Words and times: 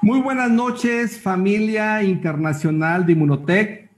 Muy 0.00 0.20
buenas 0.20 0.48
noches, 0.48 1.20
familia 1.20 2.04
internacional 2.04 3.04
de 3.04 3.14
Inmunotech. 3.14 3.90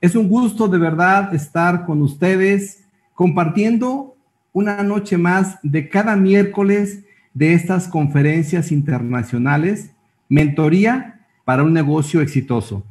Es 0.00 0.16
un 0.16 0.26
gusto 0.26 0.68
de 0.68 0.78
verdad 0.78 1.34
estar 1.34 1.84
con 1.84 2.00
ustedes 2.00 2.82
compartiendo 3.12 4.16
una 4.54 4.82
noche 4.82 5.18
más 5.18 5.58
de 5.62 5.90
cada 5.90 6.16
miércoles 6.16 7.04
de 7.34 7.52
estas 7.52 7.88
conferencias 7.88 8.72
internacionales, 8.72 9.90
mentoría 10.30 11.20
para 11.44 11.62
un 11.62 11.74
negocio 11.74 12.22
exitoso. 12.22 12.82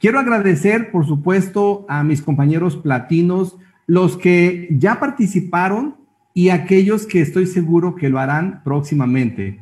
Quiero 0.00 0.18
agradecer, 0.18 0.90
por 0.90 1.06
supuesto, 1.06 1.86
a 1.88 2.02
mis 2.02 2.20
compañeros 2.20 2.76
platinos, 2.76 3.56
los 3.86 4.16
que 4.16 4.66
ya 4.72 4.98
participaron 4.98 5.94
y 6.34 6.48
aquellos 6.48 7.06
que 7.06 7.20
estoy 7.20 7.46
seguro 7.46 7.94
que 7.94 8.08
lo 8.08 8.18
harán 8.18 8.60
próximamente. 8.64 9.60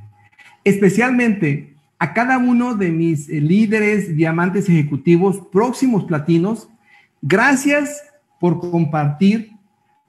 Especialmente 0.65 1.78
a 1.99 2.15
cada 2.15 2.39
uno 2.39 2.75
de 2.75 2.91
mis 2.91 3.29
eh, 3.29 3.41
líderes, 3.41 4.17
diamantes 4.17 4.69
ejecutivos, 4.69 5.43
próximos 5.53 6.05
platinos, 6.05 6.69
gracias 7.21 8.03
por 8.39 8.61
compartir, 8.61 9.53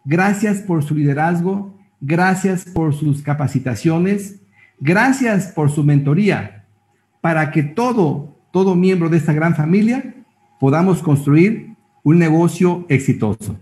gracias 0.06 0.60
por 0.60 0.84
su 0.84 0.94
liderazgo, 0.96 1.76
gracias 2.00 2.66
por 2.66 2.94
sus 2.94 3.24
capacitaciones, 3.24 4.40
gracias 4.80 5.48
por 5.48 5.72
su 5.72 5.84
mentoría, 5.84 6.66
para 7.22 7.52
que 7.52 7.64
todo, 7.64 8.38
todo 8.52 8.76
miembro 8.76 9.10
de 9.10 9.18
esta 9.18 9.34
gran 9.34 9.56
familia 9.56 10.16
podamos 10.60 11.02
construir 11.02 11.74
un 12.04 12.20
negocio 12.20 12.86
exitoso. 12.88 13.58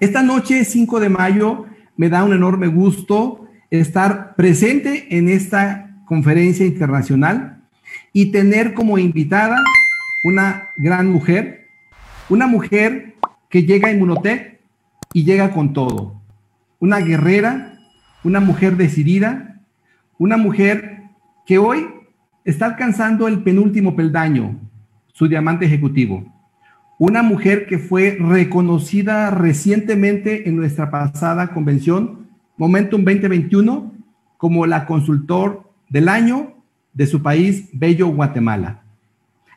Esta 0.00 0.22
noche, 0.22 0.64
5 0.64 1.00
de 1.00 1.08
mayo, 1.08 1.66
me 1.96 2.08
da 2.08 2.24
un 2.24 2.32
enorme 2.32 2.66
gusto 2.68 3.46
estar 3.70 4.34
presente 4.34 5.16
en 5.16 5.28
esta 5.28 5.89
conferencia 6.10 6.66
internacional 6.66 7.62
y 8.12 8.32
tener 8.32 8.74
como 8.74 8.98
invitada 8.98 9.56
una 10.24 10.70
gran 10.76 11.08
mujer, 11.08 11.68
una 12.28 12.48
mujer 12.48 13.14
que 13.48 13.62
llega 13.62 13.86
a 13.86 13.92
Inmunotech 13.92 14.58
y 15.12 15.22
llega 15.22 15.52
con 15.52 15.72
todo, 15.72 16.20
una 16.80 16.98
guerrera, 16.98 17.78
una 18.24 18.40
mujer 18.40 18.76
decidida, 18.76 19.60
una 20.18 20.36
mujer 20.36 21.04
que 21.46 21.58
hoy 21.58 21.86
está 22.44 22.66
alcanzando 22.66 23.28
el 23.28 23.44
penúltimo 23.44 23.94
peldaño, 23.94 24.58
su 25.12 25.28
diamante 25.28 25.66
ejecutivo. 25.66 26.24
Una 26.98 27.22
mujer 27.22 27.68
que 27.68 27.78
fue 27.78 28.18
reconocida 28.18 29.30
recientemente 29.30 30.48
en 30.48 30.56
nuestra 30.56 30.90
pasada 30.90 31.54
convención, 31.54 32.26
Momentum 32.56 33.04
2021, 33.04 33.94
como 34.38 34.66
la 34.66 34.86
consultor 34.86 35.69
del 35.90 36.08
año 36.08 36.54
de 36.94 37.06
su 37.06 37.22
país, 37.22 37.68
Bello 37.72 38.08
Guatemala. 38.08 38.82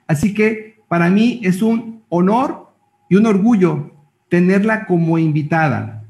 Así 0.06 0.34
que 0.34 0.82
para 0.90 1.10
mí 1.10 1.40
es 1.44 1.62
un 1.62 2.02
honor 2.10 2.68
y 3.10 3.16
un 3.16 3.26
orgullo 3.26 3.92
tenerla 4.30 4.86
como 4.86 5.18
invitada, 5.18 6.04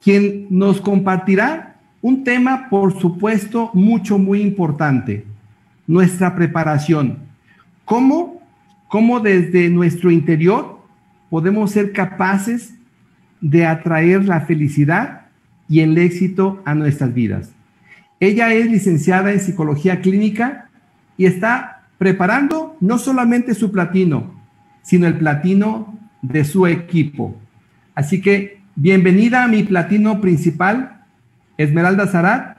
quien 0.00 0.46
nos 0.50 0.80
compartirá 0.80 1.76
un 2.00 2.24
tema, 2.24 2.68
por 2.70 2.98
supuesto, 2.98 3.70
mucho, 3.74 4.18
muy 4.18 4.40
importante, 4.40 5.26
nuestra 5.86 6.34
preparación. 6.34 7.18
¿Cómo, 7.84 8.40
cómo 8.88 9.20
desde 9.20 9.68
nuestro 9.68 10.10
interior 10.10 10.80
podemos 11.28 11.72
ser 11.72 11.92
capaces 11.92 12.74
de 13.40 13.66
atraer 13.66 14.24
la 14.24 14.40
felicidad 14.42 15.26
y 15.68 15.80
el 15.80 15.98
éxito 15.98 16.62
a 16.64 16.74
nuestras 16.74 17.12
vidas? 17.12 17.52
Ella 18.20 18.52
es 18.52 18.70
licenciada 18.70 19.32
en 19.32 19.40
psicología 19.40 20.02
clínica 20.02 20.68
y 21.16 21.24
está 21.24 21.88
preparando 21.96 22.76
no 22.78 22.98
solamente 22.98 23.54
su 23.54 23.72
platino, 23.72 24.34
sino 24.82 25.06
el 25.06 25.16
platino 25.16 25.98
de 26.20 26.44
su 26.44 26.66
equipo. 26.66 27.34
Así 27.94 28.20
que 28.20 28.60
bienvenida 28.76 29.42
a 29.42 29.48
mi 29.48 29.62
platino 29.62 30.20
principal, 30.20 31.02
Esmeralda 31.56 32.06
Zarat. 32.06 32.58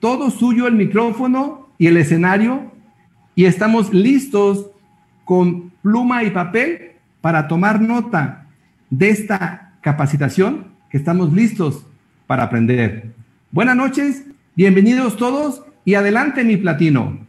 Todo 0.00 0.30
suyo 0.30 0.66
el 0.66 0.74
micrófono 0.74 1.68
y 1.78 1.86
el 1.86 1.96
escenario 1.98 2.72
y 3.36 3.44
estamos 3.44 3.94
listos 3.94 4.70
con 5.24 5.70
pluma 5.82 6.24
y 6.24 6.30
papel 6.30 6.92
para 7.20 7.46
tomar 7.46 7.80
nota 7.80 8.46
de 8.90 9.10
esta 9.10 9.72
capacitación 9.82 10.66
que 10.90 10.96
estamos 10.96 11.32
listos 11.32 11.86
para 12.26 12.42
aprender. 12.42 13.12
Buenas 13.52 13.76
noches 13.76 14.24
Bienvenidos 14.56 15.18
todos 15.18 15.60
y 15.84 15.96
adelante 15.96 16.42
mi 16.42 16.56
platino. 16.56 17.28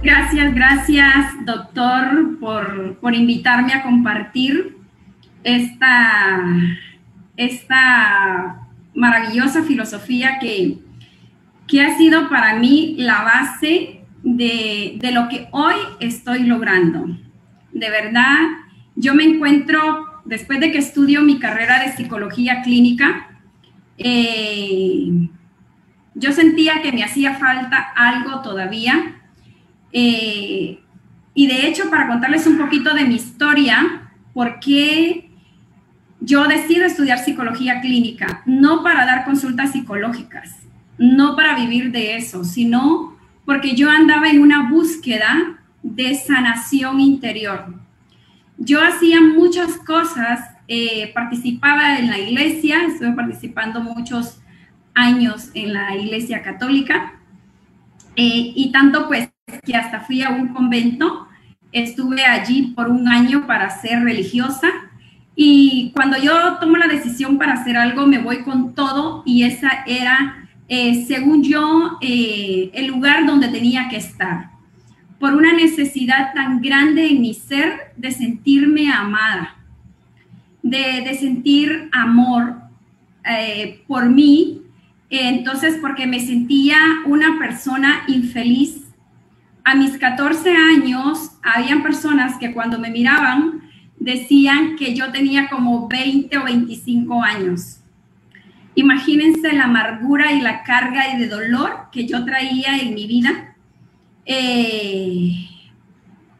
Gracias, 0.00 0.54
gracias 0.54 1.44
doctor 1.44 2.38
por, 2.38 3.12
invitarme 3.12 3.72
a 3.72 3.82
compartir 3.82 4.76
esta, 5.42 6.40
esta 7.36 8.68
maravillosa 8.94 9.64
filosofía 9.64 10.38
que, 10.40 10.78
que 11.66 11.82
ha 11.82 11.98
sido 11.98 12.28
para 12.28 12.60
mí 12.60 12.94
la 12.96 13.24
base 13.24 14.02
de, 14.22 14.96
de, 15.00 15.10
lo 15.10 15.28
que 15.28 15.48
hoy 15.50 15.74
estoy 15.98 16.44
logrando. 16.44 17.06
De 17.72 17.90
verdad, 17.90 18.38
yo 18.94 19.16
me 19.16 19.24
encuentro, 19.24 20.22
después 20.24 20.60
de 20.60 20.70
que 20.70 20.78
estudio 20.78 21.22
mi 21.22 21.40
carrera 21.40 21.80
de 21.80 21.90
psicología 21.90 22.62
clínica, 22.62 23.30
eh, 23.98 25.28
yo 26.14 26.32
sentía 26.32 26.82
que 26.82 26.92
me 26.92 27.04
hacía 27.04 27.34
falta 27.34 27.92
algo 27.96 28.40
todavía. 28.40 29.16
Eh, 29.92 30.78
y 31.34 31.46
de 31.46 31.66
hecho, 31.66 31.90
para 31.90 32.06
contarles 32.06 32.46
un 32.46 32.58
poquito 32.58 32.94
de 32.94 33.04
mi 33.04 33.16
historia, 33.16 34.10
¿por 34.32 34.60
qué 34.60 35.30
yo 36.20 36.46
decido 36.46 36.84
estudiar 36.84 37.18
psicología 37.18 37.80
clínica? 37.80 38.42
No 38.46 38.82
para 38.82 39.04
dar 39.04 39.24
consultas 39.24 39.72
psicológicas, 39.72 40.56
no 40.98 41.34
para 41.34 41.56
vivir 41.56 41.90
de 41.90 42.16
eso, 42.16 42.44
sino 42.44 43.16
porque 43.44 43.74
yo 43.74 43.90
andaba 43.90 44.30
en 44.30 44.40
una 44.40 44.70
búsqueda 44.70 45.58
de 45.82 46.14
sanación 46.14 47.00
interior. 47.00 47.74
Yo 48.56 48.82
hacía 48.82 49.20
muchas 49.20 49.76
cosas, 49.78 50.40
eh, 50.68 51.12
participaba 51.12 51.98
en 51.98 52.08
la 52.08 52.18
iglesia, 52.18 52.84
estuve 52.84 53.12
participando 53.12 53.80
muchos 53.80 54.40
años 54.94 55.50
en 55.54 55.72
la 55.72 55.96
Iglesia 55.96 56.42
Católica 56.42 57.14
eh, 58.16 58.52
y 58.54 58.70
tanto 58.70 59.06
pues 59.08 59.28
que 59.64 59.74
hasta 59.74 60.00
fui 60.00 60.22
a 60.22 60.30
un 60.30 60.48
convento, 60.48 61.28
estuve 61.72 62.24
allí 62.24 62.72
por 62.74 62.88
un 62.88 63.08
año 63.08 63.46
para 63.46 63.68
ser 63.70 64.02
religiosa 64.02 64.68
y 65.36 65.90
cuando 65.94 66.16
yo 66.18 66.58
tomo 66.60 66.76
la 66.76 66.86
decisión 66.86 67.38
para 67.38 67.54
hacer 67.54 67.76
algo 67.76 68.06
me 68.06 68.18
voy 68.18 68.42
con 68.42 68.74
todo 68.74 69.22
y 69.26 69.42
esa 69.42 69.84
era, 69.86 70.48
eh, 70.68 71.04
según 71.06 71.42
yo, 71.42 71.98
eh, 72.00 72.70
el 72.72 72.86
lugar 72.86 73.26
donde 73.26 73.48
tenía 73.48 73.88
que 73.88 73.96
estar. 73.96 74.50
Por 75.18 75.34
una 75.34 75.52
necesidad 75.52 76.32
tan 76.34 76.60
grande 76.60 77.08
en 77.08 77.20
mi 77.20 77.34
ser 77.34 77.92
de 77.96 78.12
sentirme 78.12 78.92
amada, 78.92 79.56
de, 80.62 81.02
de 81.02 81.14
sentir 81.14 81.88
amor 81.92 82.62
por 83.86 84.10
mí 84.10 84.63
entonces, 85.20 85.78
porque 85.80 86.06
me 86.06 86.20
sentía 86.20 86.78
una 87.06 87.38
persona 87.38 88.04
infeliz. 88.08 88.80
A 89.62 89.74
mis 89.74 89.96
14 89.98 90.54
años, 90.54 91.32
habían 91.42 91.82
personas 91.82 92.36
que 92.38 92.52
cuando 92.52 92.78
me 92.78 92.90
miraban 92.90 93.62
decían 93.98 94.76
que 94.76 94.94
yo 94.94 95.10
tenía 95.10 95.48
como 95.48 95.88
20 95.88 96.36
o 96.38 96.44
25 96.44 97.22
años. 97.22 97.80
Imagínense 98.74 99.52
la 99.52 99.64
amargura 99.64 100.32
y 100.32 100.40
la 100.40 100.62
carga 100.64 101.14
y 101.14 101.18
de 101.18 101.28
dolor 101.28 101.88
que 101.92 102.06
yo 102.06 102.24
traía 102.24 102.78
en 102.78 102.94
mi 102.94 103.06
vida 103.06 103.54
eh, 104.26 105.48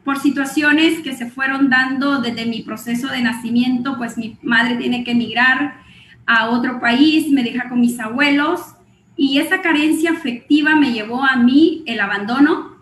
por 0.03 0.19
situaciones 0.19 0.99
que 0.99 1.15
se 1.15 1.31
fueron 1.31 1.69
dando 1.69 2.21
desde 2.21 2.45
mi 2.45 2.61
proceso 2.61 3.07
de 3.07 3.21
nacimiento, 3.21 3.97
pues 3.97 4.17
mi 4.17 4.37
madre 4.43 4.75
tiene 4.75 5.03
que 5.03 5.11
emigrar, 5.11 5.85
a 6.25 6.49
otro 6.49 6.79
país, 6.79 7.31
me 7.31 7.43
deja 7.43 7.69
con 7.69 7.79
mis 7.79 7.99
abuelos 7.99 8.74
y 9.17 9.39
esa 9.39 9.61
carencia 9.61 10.11
afectiva 10.11 10.75
me 10.75 10.91
llevó 10.91 11.23
a 11.23 11.35
mí 11.37 11.83
el 11.85 11.99
abandono, 11.99 12.75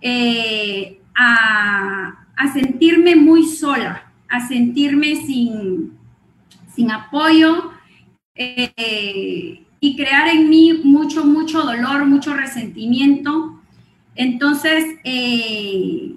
eh, 0.00 1.00
a, 1.14 2.16
sentirme 2.54 3.16
muy 3.16 3.44
sola, 3.44 4.10
a 4.28 4.48
sentirme 4.48 5.14
sin, 5.16 5.92
sin 6.74 6.90
apoyo 6.90 7.70
eh, 8.34 9.62
y 9.78 9.96
crear 9.96 10.28
en 10.28 10.48
mí 10.48 10.80
mucho, 10.82 11.24
mucho 11.24 11.62
dolor, 11.62 12.06
mucho 12.06 12.34
resentimiento. 12.34 13.60
Entonces, 14.16 14.84
eh, 15.04 16.14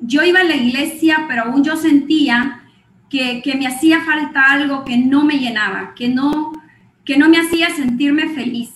yo 0.00 0.22
iba 0.22 0.40
a 0.40 0.44
la 0.44 0.56
iglesia, 0.56 1.26
pero 1.28 1.44
aún 1.44 1.62
yo 1.62 1.76
sentía 1.76 2.62
que, 3.10 3.42
me 3.58 3.66
hacía 3.66 4.00
falta 4.02 4.50
algo 4.50 4.84
que 4.84 4.96
no 4.96 5.24
me 5.24 5.38
llenaba, 5.38 5.94
que 5.94 6.08
no, 6.08 6.49
que 7.10 7.18
no 7.18 7.28
me 7.28 7.40
hacía 7.40 7.70
sentirme 7.70 8.28
feliz. 8.28 8.70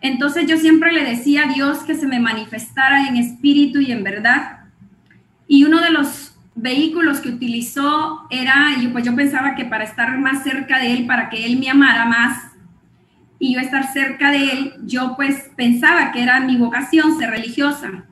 Entonces 0.00 0.46
yo 0.46 0.56
siempre 0.56 0.94
le 0.94 1.04
decía 1.04 1.42
a 1.42 1.52
Dios 1.52 1.80
que 1.80 1.94
se 1.94 2.06
me 2.06 2.20
manifestara 2.20 3.06
en 3.06 3.16
espíritu 3.16 3.80
y 3.80 3.92
en 3.92 4.02
verdad. 4.02 4.60
Y 5.46 5.64
uno 5.64 5.82
de 5.82 5.90
los 5.90 6.34
vehículos 6.54 7.20
que 7.20 7.28
utilizó 7.28 8.26
era, 8.30 8.68
pues 8.92 9.04
yo 9.04 9.14
pensaba 9.14 9.56
que 9.56 9.66
para 9.66 9.84
estar 9.84 10.16
más 10.16 10.42
cerca 10.42 10.78
de 10.78 10.94
Él, 10.94 11.06
para 11.06 11.28
que 11.28 11.44
Él 11.44 11.58
me 11.58 11.68
amara 11.68 12.06
más 12.06 12.44
y 13.38 13.52
yo 13.52 13.60
estar 13.60 13.92
cerca 13.92 14.30
de 14.30 14.50
Él, 14.50 14.74
yo 14.86 15.12
pues 15.14 15.50
pensaba 15.54 16.12
que 16.12 16.22
era 16.22 16.40
mi 16.40 16.56
vocación 16.56 17.18
ser 17.18 17.28
religiosa. 17.28 18.06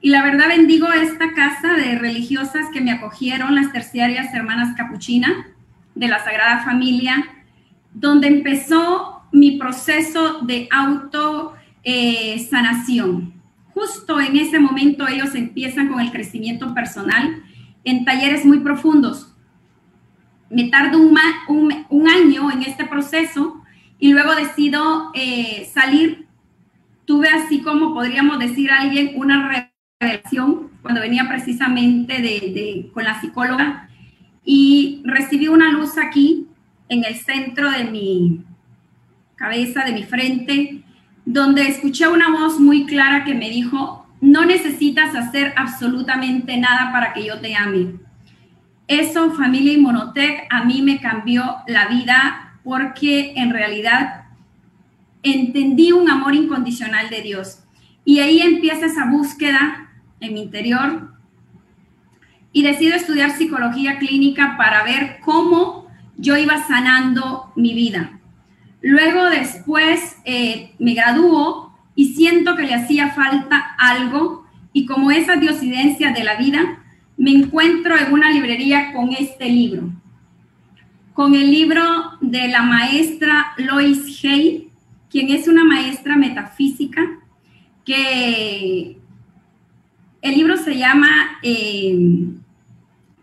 Y 0.00 0.10
la 0.10 0.24
verdad 0.24 0.48
bendigo 0.48 0.92
esta 0.92 1.32
casa 1.32 1.74
de 1.74 1.96
religiosas 1.96 2.66
que 2.72 2.80
me 2.80 2.90
acogieron, 2.90 3.54
las 3.54 3.70
terciarias 3.70 4.34
hermanas 4.34 4.74
capuchina 4.76 5.46
de 5.94 6.08
la 6.08 6.18
Sagrada 6.24 6.64
Familia, 6.64 7.24
donde 7.94 8.28
empezó 8.28 9.22
mi 9.32 9.58
proceso 9.58 10.40
de 10.42 10.68
auto 10.70 11.54
eh, 11.84 12.46
sanación. 12.50 13.34
Justo 13.74 14.20
en 14.20 14.36
ese 14.36 14.58
momento 14.58 15.08
ellos 15.08 15.34
empiezan 15.34 15.88
con 15.88 16.00
el 16.00 16.12
crecimiento 16.12 16.74
personal 16.74 17.42
en 17.84 18.04
talleres 18.04 18.44
muy 18.44 18.60
profundos. 18.60 19.34
Me 20.50 20.64
tardo 20.64 20.98
un, 20.98 22.06
año 22.06 22.50
en 22.50 22.62
este 22.62 22.84
proceso 22.84 23.62
y 23.98 24.12
luego 24.12 24.34
decido 24.34 25.10
eh, 25.14 25.68
salir. 25.72 26.26
Tuve 27.06 27.28
así 27.28 27.62
como 27.62 27.94
podríamos 27.94 28.38
decir 28.38 28.70
a 28.70 28.80
alguien 28.80 29.12
una 29.16 29.66
revelación 30.00 30.70
cuando 30.82 31.00
venía 31.00 31.26
precisamente 31.28 32.20
de, 32.20 32.90
con 32.92 33.04
la 33.04 33.20
psicóloga 33.20 33.88
y 34.44 35.02
recibí 35.04 35.48
una 35.48 35.70
luz 35.72 35.96
aquí 35.96 36.48
en 36.92 37.04
el 37.04 37.14
centro 37.16 37.70
de 37.70 37.84
mi 37.84 38.44
cabeza, 39.34 39.82
de 39.84 39.92
mi 39.92 40.02
frente, 40.02 40.82
donde 41.24 41.66
escuché 41.66 42.06
una 42.06 42.30
voz 42.30 42.60
muy 42.60 42.84
clara 42.84 43.24
que 43.24 43.34
me 43.34 43.48
dijo, 43.48 44.06
no 44.20 44.44
necesitas 44.44 45.14
hacer 45.14 45.54
absolutamente 45.56 46.58
nada 46.58 46.92
para 46.92 47.14
que 47.14 47.24
yo 47.24 47.40
te 47.40 47.56
ame. 47.56 47.94
Eso, 48.86 49.32
familia 49.32 49.72
Inmunotech, 49.72 50.46
a 50.50 50.64
mí 50.64 50.82
me 50.82 51.00
cambió 51.00 51.56
la 51.66 51.88
vida 51.88 52.58
porque 52.62 53.32
en 53.36 53.50
realidad 53.50 54.24
entendí 55.22 55.92
un 55.92 56.10
amor 56.10 56.34
incondicional 56.34 57.08
de 57.08 57.22
Dios. 57.22 57.64
Y 58.04 58.18
ahí 58.18 58.42
empieza 58.42 58.84
esa 58.84 59.06
búsqueda 59.06 59.90
en 60.20 60.34
mi 60.34 60.42
interior 60.42 61.10
y 62.52 62.62
decido 62.62 62.94
estudiar 62.96 63.30
psicología 63.30 63.98
clínica 63.98 64.56
para 64.58 64.82
ver 64.84 65.20
cómo 65.24 65.81
yo 66.16 66.36
iba 66.36 66.66
sanando 66.66 67.52
mi 67.56 67.74
vida. 67.74 68.18
Luego 68.80 69.30
después 69.30 70.16
eh, 70.24 70.72
me 70.78 70.94
graduó 70.94 71.72
y 71.94 72.14
siento 72.14 72.56
que 72.56 72.62
le 72.62 72.74
hacía 72.74 73.10
falta 73.10 73.58
algo 73.78 74.46
y 74.72 74.86
como 74.86 75.10
esa 75.10 75.36
diosidencia 75.36 76.12
de 76.12 76.24
la 76.24 76.36
vida, 76.36 76.82
me 77.16 77.30
encuentro 77.30 77.96
en 77.96 78.12
una 78.12 78.30
librería 78.30 78.92
con 78.92 79.12
este 79.12 79.48
libro, 79.48 79.90
con 81.12 81.34
el 81.34 81.50
libro 81.50 81.82
de 82.20 82.48
la 82.48 82.62
maestra 82.62 83.52
Lois 83.58 84.24
Hay, 84.24 84.70
quien 85.10 85.30
es 85.30 85.46
una 85.46 85.64
maestra 85.64 86.16
metafísica, 86.16 87.02
que 87.84 88.96
el 90.22 90.34
libro 90.34 90.56
se 90.56 90.78
llama 90.78 91.38
eh, 91.42 92.28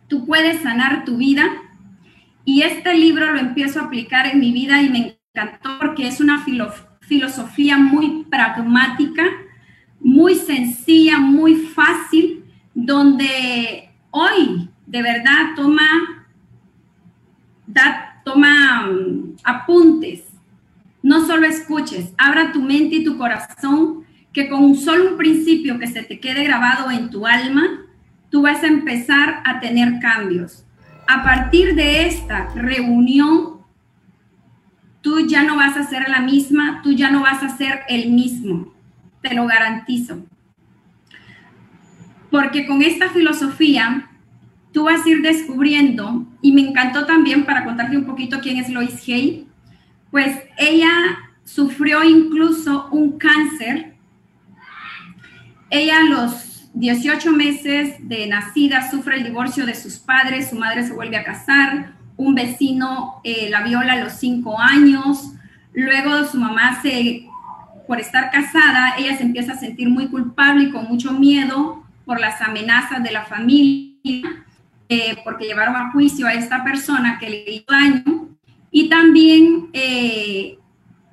Tú 0.08 0.26
puedes 0.26 0.62
sanar 0.62 1.06
tu 1.06 1.18
vida 1.18 1.48
y 2.46 2.62
este 2.62 2.96
libro 2.96 3.32
lo 3.34 3.40
empiezo 3.40 3.80
a 3.80 3.84
aplicar 3.84 4.28
en 4.28 4.40
mi 4.40 4.52
vida 4.52 4.82
y 4.82 4.90
me 4.90 5.20
encantó 5.34 5.70
porque 5.80 6.08
es 6.08 6.20
una 6.20 6.44
filosofía 7.02 7.78
muy 7.78 8.26
pragmática, 8.30 9.24
muy 10.00 10.36
sencilla, 10.36 11.20
muy 11.20 11.56
fácil, 11.56 12.44
donde 12.74 13.90
hoy 14.12 14.70
de 14.88 15.02
verdad 15.02 15.54
toma, 15.56 16.26
da, 17.68 18.22
toma 18.24 18.88
mm, 18.88 19.36
apuntes. 19.44 20.24
No 21.02 21.26
solo 21.26 21.46
escuches, 21.46 22.14
abra 22.18 22.52
tu 22.52 22.62
mente 22.62 22.98
y 22.98 23.04
tu 23.04 23.18
corazón, 23.18 24.06
que 24.34 24.50
con 24.50 24.76
solo 24.76 25.12
un 25.12 25.18
principio 25.18 25.80
que 25.80 25.88
se 25.88 26.04
te 26.04 26.20
quede 26.20 26.44
grabado 26.44 26.92
en 26.92 27.10
tu 27.10 27.26
alma, 27.26 27.86
tú 28.30 28.42
vas 28.42 28.64
a 28.64 28.68
empezar 28.68 29.42
a 29.46 29.60
tener 29.60 30.00
cambios. 30.00 30.66
A 31.12 31.24
partir 31.24 31.74
de 31.74 32.06
esta 32.06 32.50
reunión 32.54 33.62
tú 35.02 35.26
ya 35.26 35.42
no 35.42 35.56
vas 35.56 35.76
a 35.76 35.84
ser 35.84 36.08
la 36.08 36.20
misma, 36.20 36.82
tú 36.84 36.92
ya 36.92 37.10
no 37.10 37.24
vas 37.24 37.42
a 37.42 37.58
ser 37.58 37.80
el 37.90 38.12
mismo, 38.12 38.72
te 39.24 39.34
lo 39.34 39.48
garantizo. 39.48 40.24
Porque 42.30 42.68
con 42.68 42.84
esta 42.84 43.10
filosofía 43.10 44.08
tú 44.72 44.84
vas 44.84 45.04
a 45.04 45.10
ir 45.10 45.24
descubriendo, 45.24 46.28
y 46.44 46.52
me 46.52 46.62
encantó 46.62 47.08
también 47.08 47.44
para 47.44 47.66
contarte 47.66 47.98
un 47.98 48.06
poquito 48.06 48.40
quién 48.40 48.58
es 48.58 48.70
Lois 48.70 49.04
Hay, 49.08 49.48
pues 50.12 50.38
ella 50.60 50.92
sufrió 51.44 52.04
incluso 52.04 52.88
un 52.92 53.18
cáncer. 53.18 53.96
Ella 55.72 56.04
los 56.04 56.49
18 56.74 57.32
meses 57.32 57.96
de 58.08 58.28
nacida 58.28 58.90
sufre 58.90 59.18
el 59.18 59.24
divorcio 59.24 59.66
de 59.66 59.76
sus 59.76 59.98
padres, 59.98 60.50
su 60.50 60.56
madre 60.56 60.86
se 60.86 60.94
vuelve 60.94 61.18
a 61.18 61.24
casar, 61.24 61.94
un 62.16 62.36
vecino 62.36 63.22
eh, 63.24 63.50
la 63.50 63.62
viola 63.62 63.94
a 63.94 64.04
los 64.04 64.14
cinco 64.14 64.60
años, 64.60 65.34
luego 65.74 66.26
su 66.26 66.38
mamá 66.38 66.82
se, 66.82 67.28
por 67.88 68.00
estar 68.00 68.30
casada, 68.30 68.96
ella 68.98 69.18
se 69.18 69.24
empieza 69.24 69.54
a 69.54 69.58
sentir 69.58 69.90
muy 69.90 70.08
culpable 70.08 70.66
y 70.66 70.72
con 70.72 70.86
mucho 70.86 71.14
miedo 71.14 71.84
por 72.06 72.20
las 72.20 72.42
amenazas 72.42 73.04
de 73.04 73.12
la 73.12 73.26
familia, 73.26 74.46
eh, 74.90 75.18
porque 75.24 75.46
llevaron 75.46 75.76
a 75.76 75.92
juicio 75.92 76.28
a 76.28 76.34
esta 76.34 76.64
persona 76.64 77.18
que 77.20 77.30
le 77.30 77.46
hizo 77.48 77.66
daño, 77.68 78.30
y 78.72 78.90
también 78.90 79.70
eh, 79.74 80.58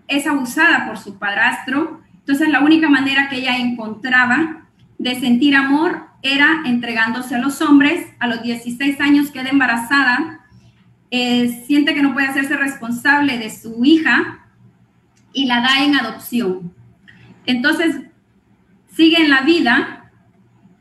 es 0.09 0.27
abusada 0.27 0.87
por 0.87 0.99
su 0.99 1.19
padrastro. 1.19 2.01
Entonces 2.19 2.49
la 2.49 2.61
única 2.61 2.89
manera 2.89 3.29
que 3.29 3.37
ella 3.37 3.57
encontraba 3.57 4.66
de 4.99 5.21
sentir 5.21 5.55
amor 5.55 6.07
era 6.23 6.63
entregándose 6.67 7.35
a 7.35 7.39
los 7.39 7.61
hombres. 7.63 8.07
A 8.19 8.27
los 8.27 8.43
16 8.43 9.01
años 9.01 9.31
queda 9.31 9.51
embarazada 9.51 10.37
eh, 11.11 11.63
siente 11.67 11.95
que 11.95 12.03
no 12.03 12.13
puede 12.13 12.27
hacerse 12.27 12.57
responsable 12.57 13.39
de 13.39 13.51
su 13.51 13.85
hija 13.85 14.47
y 15.33 15.47
la 15.47 15.61
da 15.61 15.85
en 15.85 15.97
adopción. 15.97 16.75
Entonces, 17.45 18.01
sigue 18.93 19.23
en 19.23 19.31
la 19.31 19.43
vida 19.43 20.11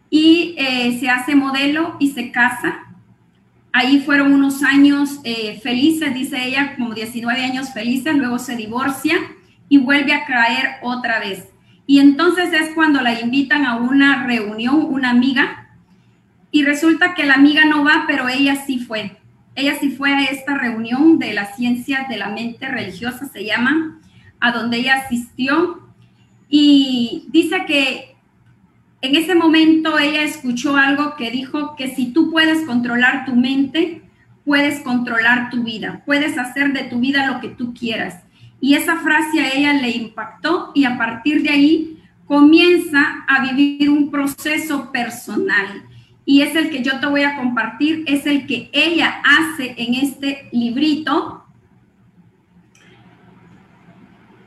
y 0.10 0.56
eh, 0.58 0.98
se 1.00 1.10
hace 1.10 1.36
modelo 1.36 1.96
y 2.00 2.12
se 2.12 2.32
casa. 2.32 2.86
Ahí 3.72 4.02
fueron 4.02 4.34
unos 4.34 4.64
años 4.64 5.20
eh, 5.24 5.60
felices, 5.62 6.14
dice 6.14 6.44
ella, 6.44 6.76
como 6.76 6.94
19 6.94 7.44
años 7.44 7.74
felices, 7.74 8.16
luego 8.16 8.40
se 8.40 8.56
divorcia 8.56 9.16
y 9.70 9.78
vuelve 9.78 10.14
a 10.14 10.26
caer 10.26 10.78
otra 10.82 11.20
vez. 11.20 11.50
Y 11.88 12.00
entonces 12.00 12.52
es 12.54 12.74
cuando 12.74 13.02
la 13.02 13.20
invitan 13.20 13.66
a 13.66 13.78
una 13.78 14.26
reunión, 14.26 14.86
una 14.90 15.12
amiga, 15.12 15.70
y 16.52 16.64
resulta 16.64 17.14
que 17.14 17.26
la 17.26 17.36
amiga 17.36 17.66
no 17.66 17.84
va, 17.84 18.06
pero 18.08 18.28
ella 18.28 18.56
sí 18.66 18.80
fue. 18.80 19.18
Ella 19.56 19.78
sí 19.80 19.92
fue 19.92 20.14
a 20.14 20.24
esta 20.24 20.58
reunión 20.58 21.20
de 21.20 21.34
las 21.34 21.56
ciencias 21.56 22.08
de 22.10 22.18
la 22.18 22.30
mente 22.30 22.68
religiosa, 22.68 23.28
se 23.28 23.46
llama, 23.46 24.00
a 24.40 24.52
donde 24.52 24.78
ella 24.78 25.04
asistió 25.06 25.86
y 26.50 27.26
dice 27.30 27.66
que 27.66 28.16
en 29.02 29.16
ese 29.16 29.36
momento 29.36 29.98
ella 30.00 30.24
escuchó 30.24 30.76
algo 30.78 31.16
que 31.16 31.32
dijo 31.32 31.76
que 31.76 31.96
si 31.96 32.12
tú 32.12 32.32
puedes 32.32 32.66
controlar 32.66 33.26
tu 33.26 33.36
mente, 33.36 34.02
puedes 34.46 34.80
controlar 34.82 35.50
tu 35.50 35.64
vida, 35.64 36.04
puedes 36.06 36.38
hacer 36.38 36.74
de 36.74 36.84
tu 36.84 37.00
vida 37.00 37.28
lo 37.28 37.40
que 37.40 37.50
tú 37.50 37.74
quieras. 37.74 38.25
Y 38.66 38.74
esa 38.74 38.98
frase 38.98 39.42
a 39.42 39.54
ella 39.54 39.74
le 39.74 39.92
impactó 39.92 40.72
y 40.74 40.86
a 40.86 40.98
partir 40.98 41.44
de 41.44 41.50
ahí 41.52 42.04
comienza 42.26 43.24
a 43.28 43.44
vivir 43.44 43.92
un 43.92 44.10
proceso 44.10 44.92
personal 44.92 45.84
y 46.26 46.42
es 46.42 46.56
el 46.56 46.72
que 46.72 46.82
yo 46.82 47.00
te 47.00 47.06
voy 47.06 47.22
a 47.22 47.36
compartir, 47.36 48.04
es 48.08 48.26
el 48.26 48.48
que 48.48 48.72
ella 48.74 49.22
hace 49.24 49.76
en 49.78 49.94
este 49.94 50.50
librito. 50.52 51.46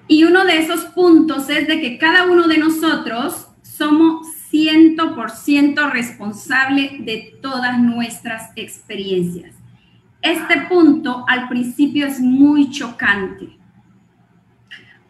Y 0.09 0.25
uno 0.25 0.45
de 0.45 0.59
esos 0.59 0.87
puntos 0.87 1.49
es 1.49 1.69
de 1.69 1.81
que 1.81 1.97
cada 1.97 2.27
uno 2.27 2.49
de 2.49 2.59
nosotros 2.59 3.47
somos 3.63 4.27
100% 4.51 5.93
responsable 5.93 6.97
de 7.03 7.39
todas 7.41 7.79
nuestras 7.79 8.51
experiencias. 8.57 9.55
Este 10.23 10.63
punto 10.63 11.25
al 11.29 11.49
principio 11.49 12.05
es 12.05 12.19
muy 12.19 12.71
chocante, 12.71 13.58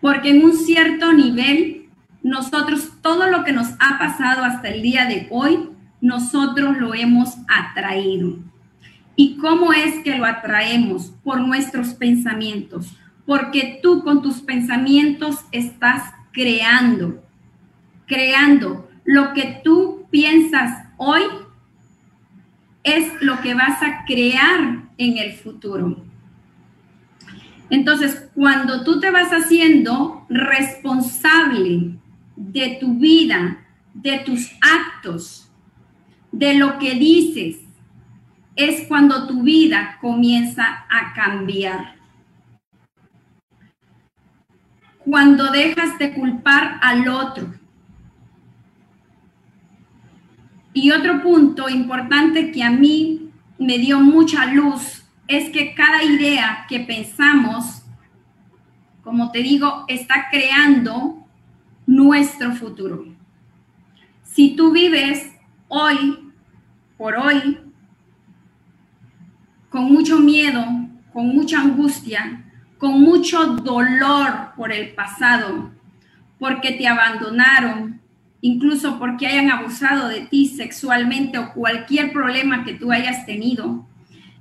porque 0.00 0.30
en 0.30 0.44
un 0.44 0.56
cierto 0.56 1.12
nivel, 1.12 1.86
nosotros 2.22 2.92
todo 3.02 3.28
lo 3.28 3.44
que 3.44 3.52
nos 3.52 3.68
ha 3.80 3.98
pasado 3.98 4.44
hasta 4.44 4.68
el 4.68 4.82
día 4.82 5.06
de 5.06 5.26
hoy, 5.30 5.70
nosotros 6.00 6.76
lo 6.78 6.94
hemos 6.94 7.34
atraído. 7.48 8.36
¿Y 9.16 9.36
cómo 9.36 9.72
es 9.72 10.02
que 10.04 10.16
lo 10.16 10.24
atraemos? 10.24 11.12
Por 11.24 11.40
nuestros 11.40 11.88
pensamientos. 11.88 12.96
Porque 13.26 13.80
tú 13.82 14.04
con 14.04 14.22
tus 14.22 14.40
pensamientos 14.40 15.44
estás 15.50 16.14
creando, 16.32 17.22
creando. 18.06 18.88
Lo 19.04 19.32
que 19.32 19.60
tú 19.64 20.06
piensas 20.10 20.86
hoy 20.96 21.22
es 22.84 23.10
lo 23.20 23.40
que 23.40 23.54
vas 23.54 23.82
a 23.82 24.04
crear 24.06 24.84
en 24.96 25.18
el 25.18 25.32
futuro. 25.32 26.07
Entonces, 27.70 28.30
cuando 28.34 28.82
tú 28.82 28.98
te 29.00 29.10
vas 29.10 29.30
haciendo 29.30 30.24
responsable 30.28 31.98
de 32.36 32.78
tu 32.80 32.94
vida, 32.94 33.66
de 33.92 34.18
tus 34.20 34.50
actos, 34.62 35.50
de 36.32 36.54
lo 36.54 36.78
que 36.78 36.94
dices, 36.94 37.58
es 38.56 38.86
cuando 38.88 39.26
tu 39.26 39.42
vida 39.42 39.98
comienza 40.00 40.86
a 40.88 41.12
cambiar. 41.14 41.96
Cuando 45.04 45.50
dejas 45.50 45.98
de 45.98 46.12
culpar 46.12 46.78
al 46.82 47.08
otro. 47.08 47.54
Y 50.72 50.90
otro 50.90 51.22
punto 51.22 51.68
importante 51.68 52.50
que 52.50 52.62
a 52.62 52.70
mí 52.70 53.30
me 53.58 53.78
dio 53.78 54.00
mucha 54.00 54.46
luz 54.46 55.07
es 55.28 55.50
que 55.50 55.74
cada 55.74 56.02
idea 56.02 56.64
que 56.68 56.80
pensamos, 56.80 57.82
como 59.04 59.30
te 59.30 59.40
digo, 59.40 59.84
está 59.86 60.28
creando 60.30 61.26
nuestro 61.86 62.54
futuro. 62.54 63.04
Si 64.24 64.56
tú 64.56 64.72
vives 64.72 65.30
hoy, 65.68 66.32
por 66.96 67.14
hoy, 67.16 67.58
con 69.68 69.84
mucho 69.92 70.18
miedo, 70.18 70.64
con 71.12 71.28
mucha 71.28 71.60
angustia, 71.60 72.44
con 72.78 73.00
mucho 73.00 73.44
dolor 73.56 74.52
por 74.56 74.72
el 74.72 74.94
pasado, 74.94 75.70
porque 76.38 76.72
te 76.72 76.86
abandonaron, 76.86 78.00
incluso 78.40 78.98
porque 78.98 79.26
hayan 79.26 79.50
abusado 79.50 80.08
de 80.08 80.22
ti 80.22 80.46
sexualmente 80.46 81.36
o 81.36 81.52
cualquier 81.52 82.12
problema 82.12 82.64
que 82.64 82.74
tú 82.74 82.92
hayas 82.92 83.26
tenido, 83.26 83.86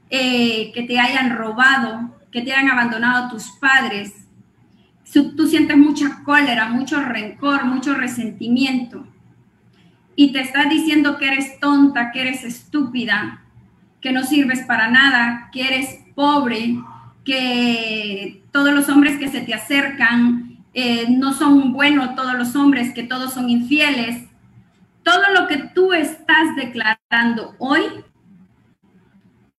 eh, 0.10 0.72
que 0.74 0.84
te 0.84 1.00
hayan 1.00 1.38
robado, 1.38 2.18
que 2.32 2.42
te 2.42 2.54
hayan 2.54 2.70
abandonado 2.70 3.30
tus 3.30 3.50
padres. 3.60 4.14
Tú 5.12 5.48
sientes 5.48 5.78
mucha 5.78 6.22
cólera, 6.24 6.70
mucho 6.70 7.00
rencor, 7.00 7.66
mucho 7.66 7.94
resentimiento 7.94 9.08
y 10.20 10.32
te 10.32 10.42
estás 10.42 10.68
diciendo 10.68 11.18
que 11.18 11.28
eres 11.28 11.60
tonta, 11.60 12.12
que 12.12 12.22
eres 12.22 12.44
estúpida, 12.44 13.44
que 14.02 14.12
no 14.12 14.24
sirves 14.24 14.62
para 14.62 14.90
nada, 14.90 15.50
que 15.54 15.62
eres 15.62 16.00
pobre, 16.16 16.76
que 17.24 18.42
todos 18.52 18.74
los 18.74 18.90
hombres 18.90 19.20
que 19.20 19.30
se 19.30 19.42
te 19.42 19.54
acercan 19.54 20.58
eh, 20.74 21.06
no 21.08 21.34
son 21.34 21.72
buenos, 21.72 22.16
todos 22.16 22.34
los 22.34 22.56
hombres, 22.56 22.96
que 22.96 23.04
todos 23.04 23.36
son 23.36 23.48
infieles. 23.48 24.24
Todo 25.04 25.22
lo 25.40 25.48
que 25.48 25.58
tú 25.58 25.94
estás 25.94 26.56
declarando 26.56 27.56
hoy 27.60 27.84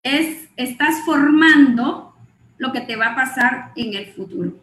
es, 0.03 0.49
estás 0.57 1.05
formando 1.05 2.15
lo 2.57 2.73
que 2.73 2.81
te 2.81 2.97
va 2.97 3.09
a 3.09 3.15
pasar 3.15 3.73
en 3.77 3.95
el 3.95 4.07
futuro. 4.07 4.57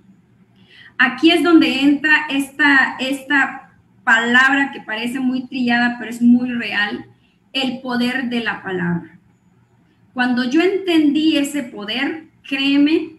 Aquí 0.97 1.31
es 1.31 1.43
donde 1.43 1.81
entra 1.81 2.27
esta, 2.29 2.95
esta 2.99 3.73
palabra 4.03 4.71
que 4.71 4.81
parece 4.81 5.19
muy 5.19 5.47
trillada, 5.47 5.97
pero 5.99 6.11
es 6.11 6.21
muy 6.21 6.49
real, 6.51 7.05
el 7.53 7.81
poder 7.81 8.29
de 8.29 8.41
la 8.41 8.61
palabra. 8.63 9.17
Cuando 10.13 10.43
yo 10.49 10.61
entendí 10.61 11.37
ese 11.37 11.63
poder, 11.63 12.25
créeme 12.43 13.17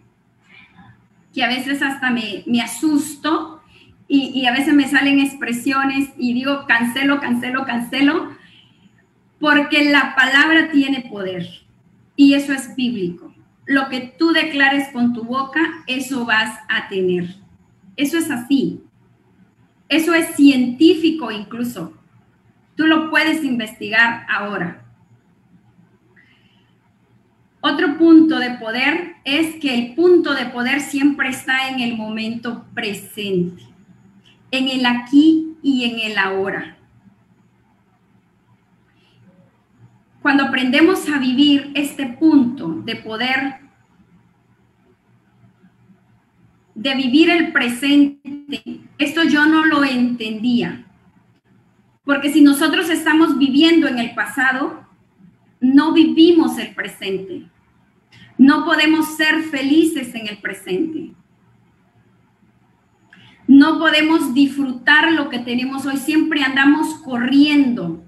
que 1.33 1.43
a 1.43 1.47
veces 1.47 1.81
hasta 1.81 2.09
me, 2.09 2.43
me 2.47 2.61
asusto 2.61 3.61
y, 4.07 4.31
y, 4.33 4.45
a 4.45 4.53
veces 4.53 4.73
me 4.73 4.87
salen 4.87 5.19
expresiones 5.19 6.09
y 6.17 6.33
digo 6.33 6.65
cancelo, 6.65 7.19
cancelo, 7.19 7.65
cancelo, 7.65 8.31
porque 9.39 9.91
la 9.91 10.15
palabra 10.15 10.71
tiene 10.71 11.01
poder 11.01 11.66
y 12.17 12.33
eso 12.33 12.51
es 12.51 12.75
bíblico. 12.75 13.33
Lo 13.65 13.87
que 13.87 14.15
tú 14.17 14.33
declares 14.33 14.89
con 14.91 15.13
tu 15.13 15.23
boca, 15.23 15.61
eso 15.87 16.25
vas 16.25 16.59
a 16.67 16.89
tener. 16.89 17.35
Eso 17.95 18.17
es 18.17 18.29
así. 18.29 18.81
Eso 19.87 20.13
es 20.13 20.35
científico 20.35 21.31
incluso. 21.31 21.93
Tú 22.75 22.87
lo 22.87 23.09
puedes 23.09 23.43
investigar 23.43 24.25
ahora. 24.29 24.83
Otro 27.61 27.97
punto 27.97 28.39
de 28.39 28.51
poder 28.51 29.15
es 29.23 29.55
que 29.55 29.73
el 29.73 29.95
punto 29.95 30.33
de 30.33 30.45
poder 30.47 30.81
siempre 30.81 31.29
está 31.29 31.69
en 31.69 31.79
el 31.79 31.97
momento 31.97 32.65
presente, 32.73 33.63
en 34.51 34.69
el 34.69 34.85
aquí 34.85 35.57
y 35.61 35.83
en 35.85 36.11
el 36.11 36.17
ahora. 36.17 36.76
Cuando 40.27 40.43
aprendemos 40.43 41.07
a 41.07 41.19
vivir 41.19 41.71
este 41.73 42.05
punto 42.05 42.81
de 42.83 42.97
poder, 42.97 43.61
de 46.75 46.95
vivir 46.95 47.29
el 47.29 47.53
presente, 47.53 48.81
esto 48.97 49.23
yo 49.23 49.45
no 49.45 49.63
lo 49.63 49.85
entendía. 49.85 50.85
Porque 52.03 52.33
si 52.33 52.41
nosotros 52.41 52.89
estamos 52.89 53.37
viviendo 53.37 53.87
en 53.87 53.99
el 53.99 54.13
pasado, 54.15 54.85
no 55.61 55.93
vivimos 55.93 56.57
el 56.57 56.75
presente. 56.75 57.47
No 58.37 58.65
podemos 58.65 59.15
ser 59.15 59.43
felices 59.43 60.13
en 60.13 60.27
el 60.27 60.39
presente. 60.39 61.13
No 63.47 63.79
podemos 63.79 64.33
disfrutar 64.33 65.13
lo 65.13 65.29
que 65.29 65.39
tenemos 65.39 65.85
hoy. 65.85 65.95
Siempre 65.95 66.43
andamos 66.43 66.95
corriendo. 66.95 68.03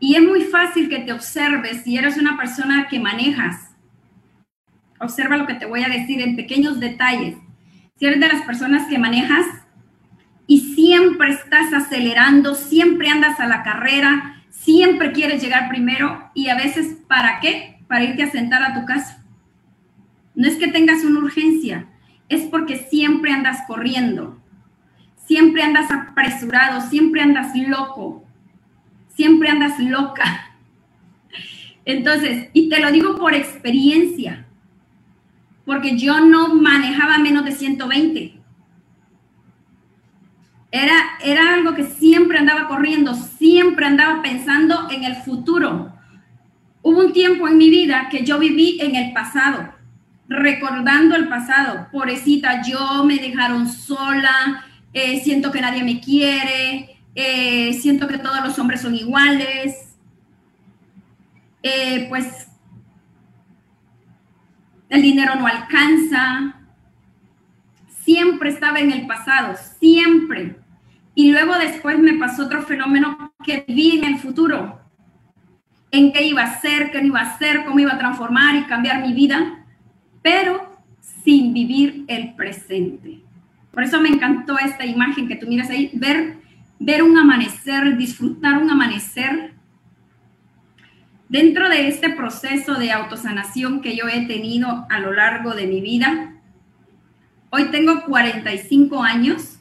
Y 0.00 0.16
es 0.16 0.22
muy 0.22 0.42
fácil 0.42 0.88
que 0.88 0.98
te 0.98 1.12
observes 1.12 1.82
si 1.84 1.96
eres 1.96 2.16
una 2.16 2.36
persona 2.36 2.88
que 2.88 2.98
manejas. 2.98 3.70
Observa 4.98 5.36
lo 5.36 5.46
que 5.46 5.54
te 5.54 5.66
voy 5.66 5.84
a 5.84 5.88
decir 5.88 6.20
en 6.20 6.34
pequeños 6.34 6.80
detalles. 6.80 7.36
Si 7.96 8.06
eres 8.06 8.18
de 8.18 8.28
las 8.28 8.42
personas 8.42 8.88
que 8.88 8.98
manejas 8.98 9.46
y 10.46 10.74
siempre 10.74 11.30
estás 11.30 11.72
acelerando, 11.72 12.54
siempre 12.54 13.08
andas 13.08 13.38
a 13.38 13.46
la 13.46 13.62
carrera, 13.62 14.42
siempre 14.48 15.12
quieres 15.12 15.42
llegar 15.42 15.68
primero 15.68 16.30
y 16.34 16.48
a 16.48 16.56
veces, 16.56 16.96
¿para 17.06 17.38
qué? 17.40 17.76
para 17.90 18.04
irte 18.04 18.22
a 18.22 18.30
sentar 18.30 18.62
a 18.62 18.72
tu 18.72 18.86
casa. 18.86 19.20
No 20.36 20.46
es 20.46 20.54
que 20.54 20.68
tengas 20.68 21.02
una 21.02 21.18
urgencia, 21.18 21.88
es 22.28 22.42
porque 22.42 22.76
siempre 22.76 23.32
andas 23.32 23.64
corriendo, 23.66 24.40
siempre 25.16 25.64
andas 25.64 25.90
apresurado, 25.90 26.82
siempre 26.82 27.20
andas 27.20 27.50
loco, 27.56 28.24
siempre 29.20 29.50
andas 29.50 29.78
loca. 29.78 30.56
Entonces, 31.84 32.48
y 32.54 32.70
te 32.70 32.80
lo 32.80 32.90
digo 32.90 33.16
por 33.16 33.34
experiencia, 33.34 34.46
porque 35.66 35.98
yo 35.98 36.20
no 36.22 36.54
manejaba 36.54 37.18
menos 37.18 37.44
de 37.44 37.52
120. 37.52 38.40
Era, 40.70 40.94
era 41.22 41.52
algo 41.52 41.74
que 41.74 41.84
siempre 41.84 42.38
andaba 42.38 42.66
corriendo, 42.66 43.14
siempre 43.14 43.84
andaba 43.84 44.22
pensando 44.22 44.88
en 44.90 45.04
el 45.04 45.16
futuro. 45.16 45.92
Hubo 46.80 47.00
un 47.00 47.12
tiempo 47.12 47.46
en 47.46 47.58
mi 47.58 47.68
vida 47.68 48.08
que 48.10 48.24
yo 48.24 48.38
viví 48.38 48.78
en 48.80 48.96
el 48.96 49.12
pasado, 49.12 49.74
recordando 50.28 51.14
el 51.14 51.28
pasado. 51.28 51.88
Pobrecita, 51.92 52.62
yo 52.62 53.04
me 53.04 53.16
dejaron 53.16 53.68
sola, 53.68 54.64
eh, 54.94 55.20
siento 55.20 55.52
que 55.52 55.60
nadie 55.60 55.84
me 55.84 56.00
quiere, 56.00 56.99
eh, 57.14 57.72
siento 57.74 58.08
que 58.08 58.18
todos 58.18 58.44
los 58.44 58.58
hombres 58.58 58.80
son 58.80 58.94
iguales. 58.94 59.96
Eh, 61.62 62.06
pues 62.08 62.48
el 64.88 65.02
dinero 65.02 65.34
no 65.36 65.46
alcanza. 65.46 66.56
Siempre 68.02 68.50
estaba 68.50 68.80
en 68.80 68.92
el 68.92 69.06
pasado, 69.06 69.56
siempre. 69.78 70.56
Y 71.14 71.32
luego 71.32 71.58
después 71.58 71.98
me 71.98 72.14
pasó 72.14 72.46
otro 72.46 72.62
fenómeno 72.62 73.34
que 73.44 73.64
vi 73.68 73.98
en 73.98 74.04
el 74.04 74.18
futuro 74.18 74.80
en 75.90 76.12
qué 76.12 76.24
iba 76.24 76.42
a 76.42 76.60
ser, 76.60 76.90
qué 76.90 77.00
no 77.00 77.08
iba 77.08 77.20
a 77.20 77.38
ser, 77.38 77.64
cómo 77.64 77.78
iba 77.80 77.92
a 77.92 77.98
transformar 77.98 78.56
y 78.56 78.64
cambiar 78.64 79.00
mi 79.02 79.12
vida, 79.12 79.64
pero 80.22 80.78
sin 81.24 81.52
vivir 81.52 82.04
el 82.08 82.34
presente. 82.34 83.22
Por 83.72 83.82
eso 83.82 84.00
me 84.00 84.08
encantó 84.08 84.58
esta 84.58 84.84
imagen 84.84 85.28
que 85.28 85.36
tú 85.36 85.46
miras 85.46 85.70
ahí, 85.70 85.90
ver, 85.94 86.39
ver 86.80 87.02
un 87.02 87.16
amanecer, 87.16 87.96
disfrutar 87.96 88.60
un 88.60 88.70
amanecer. 88.70 89.52
Dentro 91.28 91.68
de 91.68 91.86
este 91.86 92.10
proceso 92.10 92.74
de 92.74 92.90
autosanación 92.90 93.82
que 93.82 93.94
yo 93.94 94.08
he 94.08 94.26
tenido 94.26 94.86
a 94.90 94.98
lo 94.98 95.12
largo 95.12 95.54
de 95.54 95.66
mi 95.66 95.80
vida, 95.80 96.32
hoy 97.50 97.66
tengo 97.70 98.02
45 98.04 99.02
años 99.02 99.60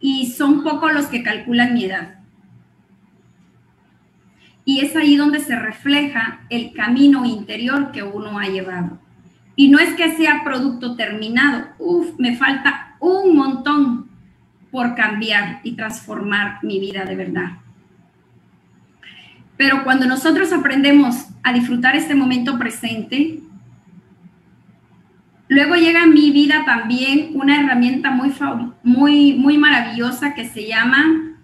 y 0.00 0.26
son 0.26 0.64
pocos 0.64 0.92
los 0.92 1.06
que 1.06 1.22
calculan 1.22 1.74
mi 1.74 1.84
edad. 1.84 2.20
Y 4.64 4.80
es 4.80 4.96
ahí 4.96 5.14
donde 5.14 5.38
se 5.40 5.56
refleja 5.56 6.40
el 6.50 6.72
camino 6.72 7.24
interior 7.24 7.92
que 7.92 8.02
uno 8.02 8.38
ha 8.38 8.46
llevado. 8.46 8.98
Y 9.54 9.68
no 9.68 9.78
es 9.78 9.94
que 9.94 10.16
sea 10.16 10.42
producto 10.42 10.96
terminado, 10.96 11.68
uff, 11.78 12.18
me 12.18 12.36
falta 12.36 12.96
un 12.98 13.36
montón, 13.36 14.05
por 14.76 14.94
cambiar 14.94 15.60
y 15.62 15.72
transformar 15.72 16.58
mi 16.62 16.78
vida 16.78 17.06
de 17.06 17.16
verdad. 17.16 17.52
Pero 19.56 19.84
cuando 19.84 20.04
nosotros 20.04 20.52
aprendemos 20.52 21.28
a 21.42 21.54
disfrutar 21.54 21.96
este 21.96 22.14
momento 22.14 22.58
presente, 22.58 23.40
luego 25.48 25.76
llega 25.76 26.02
a 26.02 26.06
mi 26.06 26.30
vida 26.30 26.66
también 26.66 27.30
una 27.32 27.58
herramienta 27.58 28.10
muy, 28.10 28.34
muy, 28.82 29.32
muy 29.32 29.56
maravillosa 29.56 30.34
que 30.34 30.46
se 30.46 30.68
llama 30.68 31.38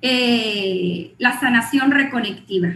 eh, 0.00 1.16
la 1.18 1.40
sanación 1.40 1.90
reconectiva. 1.90 2.68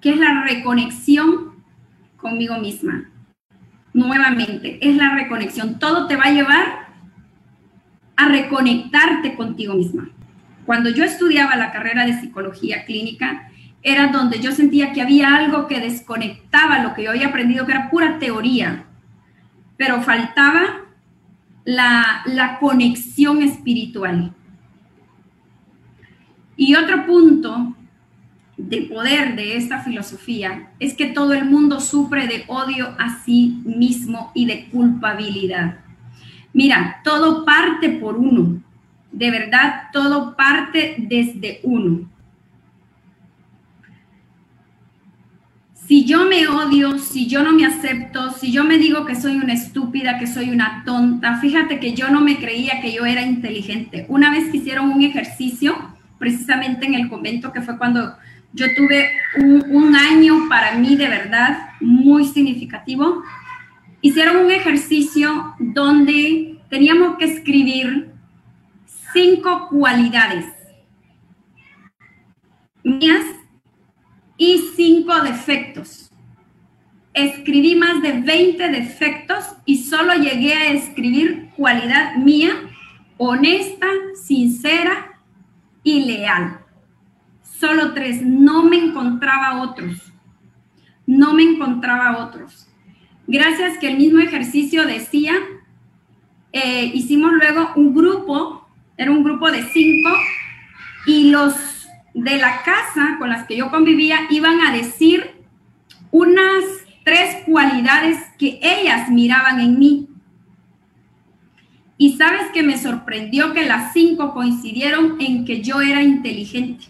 ¿Qué 0.00 0.12
es 0.12 0.16
la 0.16 0.44
reconexión 0.44 1.62
conmigo 2.16 2.56
misma? 2.56 3.10
Nuevamente, 3.92 4.78
es 4.80 4.96
la 4.96 5.14
reconexión. 5.14 5.78
Todo 5.78 6.06
te 6.06 6.16
va 6.16 6.24
a 6.24 6.32
llevar 6.32 6.79
a 8.20 8.28
reconectarte 8.28 9.34
contigo 9.34 9.74
misma. 9.74 10.10
Cuando 10.66 10.90
yo 10.90 11.04
estudiaba 11.04 11.56
la 11.56 11.72
carrera 11.72 12.04
de 12.04 12.20
psicología 12.20 12.84
clínica, 12.84 13.50
era 13.82 14.08
donde 14.08 14.40
yo 14.40 14.52
sentía 14.52 14.92
que 14.92 15.00
había 15.00 15.34
algo 15.34 15.66
que 15.66 15.80
desconectaba 15.80 16.82
lo 16.82 16.92
que 16.92 17.04
yo 17.04 17.10
había 17.10 17.28
aprendido, 17.28 17.64
que 17.64 17.72
era 17.72 17.88
pura 17.88 18.18
teoría, 18.18 18.84
pero 19.78 20.02
faltaba 20.02 20.82
la, 21.64 22.22
la 22.26 22.58
conexión 22.58 23.42
espiritual. 23.42 24.34
Y 26.56 26.74
otro 26.74 27.06
punto 27.06 27.74
de 28.58 28.82
poder 28.82 29.34
de 29.34 29.56
esta 29.56 29.78
filosofía 29.78 30.72
es 30.78 30.92
que 30.92 31.06
todo 31.06 31.32
el 31.32 31.46
mundo 31.46 31.80
sufre 31.80 32.26
de 32.26 32.44
odio 32.48 32.94
a 32.98 33.18
sí 33.24 33.62
mismo 33.64 34.30
y 34.34 34.44
de 34.44 34.68
culpabilidad. 34.68 35.78
Mira, 36.52 37.00
todo 37.04 37.44
parte 37.44 37.88
por 37.90 38.16
uno. 38.16 38.60
De 39.12 39.30
verdad, 39.30 39.88
todo 39.92 40.36
parte 40.36 40.96
desde 40.98 41.60
uno. 41.62 42.08
Si 45.90 46.04
yo 46.04 46.24
me 46.26 46.46
odio, 46.46 46.98
si 46.98 47.26
yo 47.26 47.42
no 47.42 47.52
me 47.52 47.66
acepto, 47.66 48.30
si 48.30 48.52
yo 48.52 48.62
me 48.62 48.78
digo 48.78 49.04
que 49.04 49.16
soy 49.16 49.36
una 49.36 49.54
estúpida, 49.54 50.20
que 50.20 50.28
soy 50.28 50.50
una 50.50 50.84
tonta, 50.84 51.38
fíjate 51.38 51.80
que 51.80 51.94
yo 51.94 52.10
no 52.10 52.20
me 52.20 52.38
creía 52.38 52.80
que 52.80 52.92
yo 52.92 53.04
era 53.04 53.22
inteligente. 53.22 54.06
Una 54.08 54.30
vez 54.30 54.50
que 54.50 54.58
hicieron 54.58 54.90
un 54.90 55.02
ejercicio, 55.02 55.74
precisamente 56.16 56.86
en 56.86 56.94
el 56.94 57.08
convento, 57.08 57.52
que 57.52 57.62
fue 57.62 57.76
cuando 57.76 58.14
yo 58.52 58.66
tuve 58.76 59.10
un, 59.38 59.64
un 59.68 59.96
año 59.96 60.48
para 60.48 60.76
mí 60.76 60.94
de 60.94 61.08
verdad 61.08 61.70
muy 61.80 62.24
significativo, 62.24 63.24
hicieron 64.00 64.44
un 64.44 64.50
ejercicio 64.50 65.54
donde 65.58 66.58
teníamos 66.68 67.18
que 67.18 67.26
escribir 67.26 68.10
cinco 69.12 69.68
cualidades 69.68 70.46
mías 72.82 73.26
y 74.36 74.58
cinco 74.74 75.20
defectos. 75.20 76.10
Escribí 77.12 77.74
más 77.74 78.00
de 78.02 78.20
20 78.20 78.68
defectos 78.68 79.44
y 79.64 79.84
solo 79.84 80.14
llegué 80.14 80.54
a 80.54 80.72
escribir 80.72 81.50
cualidad 81.56 82.16
mía, 82.16 82.52
honesta, 83.18 83.86
sincera 84.14 85.20
y 85.82 86.04
leal. 86.04 86.60
Solo 87.42 87.92
tres, 87.92 88.22
no 88.22 88.62
me 88.62 88.78
encontraba 88.78 89.62
otros. 89.62 90.12
No 91.06 91.34
me 91.34 91.42
encontraba 91.42 92.24
otros. 92.24 92.69
Gracias 93.32 93.78
que 93.78 93.86
el 93.86 93.96
mismo 93.96 94.18
ejercicio 94.18 94.84
decía, 94.86 95.34
eh, 96.52 96.90
hicimos 96.92 97.30
luego 97.32 97.70
un 97.76 97.94
grupo, 97.94 98.68
era 98.96 99.12
un 99.12 99.22
grupo 99.22 99.52
de 99.52 99.62
cinco, 99.72 100.10
y 101.06 101.30
los 101.30 101.54
de 102.12 102.38
la 102.38 102.64
casa 102.64 103.18
con 103.20 103.28
las 103.28 103.46
que 103.46 103.56
yo 103.56 103.70
convivía 103.70 104.26
iban 104.30 104.60
a 104.62 104.72
decir 104.72 105.30
unas 106.10 106.64
tres 107.04 107.44
cualidades 107.46 108.18
que 108.36 108.58
ellas 108.60 109.08
miraban 109.10 109.60
en 109.60 109.78
mí. 109.78 110.08
Y 111.98 112.16
sabes 112.16 112.50
que 112.52 112.64
me 112.64 112.78
sorprendió 112.78 113.52
que 113.52 113.64
las 113.64 113.92
cinco 113.92 114.34
coincidieron 114.34 115.20
en 115.20 115.44
que 115.44 115.62
yo 115.62 115.80
era 115.80 116.02
inteligente. 116.02 116.86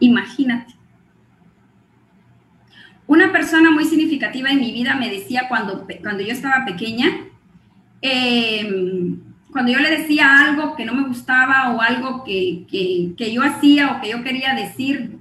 Imagínate. 0.00 0.75
Una 3.06 3.30
persona 3.30 3.70
muy 3.70 3.84
significativa 3.84 4.50
en 4.50 4.60
mi 4.60 4.72
vida 4.72 4.96
me 4.96 5.08
decía 5.08 5.46
cuando, 5.48 5.86
cuando 6.02 6.22
yo 6.24 6.32
estaba 6.32 6.64
pequeña, 6.64 7.08
em, 8.00 9.20
cuando 9.52 9.72
yo 9.72 9.78
le 9.78 9.90
decía 9.90 10.40
algo 10.40 10.74
que 10.74 10.84
no 10.84 10.92
me 10.92 11.06
gustaba 11.06 11.72
o 11.72 11.80
algo 11.80 12.24
que, 12.24 12.66
que, 12.68 13.32
yo 13.32 13.42
hacía 13.42 13.92
o 13.92 14.00
que 14.00 14.10
yo 14.10 14.24
quería 14.24 14.54
decir, 14.54 15.18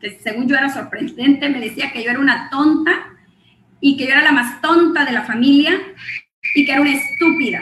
que 0.00 0.10
según 0.22 0.48
yo 0.48 0.56
era 0.56 0.68
sorprendente, 0.68 1.48
me 1.48 1.60
decía 1.60 1.92
que 1.92 2.04
yo 2.04 2.10
era 2.10 2.20
una 2.20 2.48
tonta 2.50 2.92
y 3.80 3.96
que 3.96 4.04
yo 4.04 4.12
era 4.12 4.22
la 4.22 4.32
más 4.32 4.60
tonta 4.60 5.04
de 5.04 5.12
la 5.12 5.22
familia 5.22 5.72
y 6.54 6.64
que 6.64 6.72
era 6.72 6.80
una 6.80 6.94
estúpida. 6.94 7.60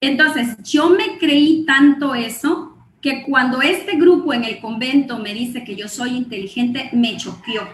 Entonces, 0.00 0.56
yo 0.64 0.90
me 0.90 1.18
creí 1.18 1.64
tanto 1.64 2.14
eso 2.14 2.73
que 3.04 3.22
cuando 3.22 3.60
este 3.60 3.98
grupo 3.98 4.32
en 4.32 4.44
el 4.44 4.60
convento 4.60 5.18
me 5.18 5.34
dice 5.34 5.62
que 5.62 5.76
yo 5.76 5.88
soy 5.88 6.16
inteligente, 6.16 6.88
me 6.94 7.18
choqueó. 7.18 7.68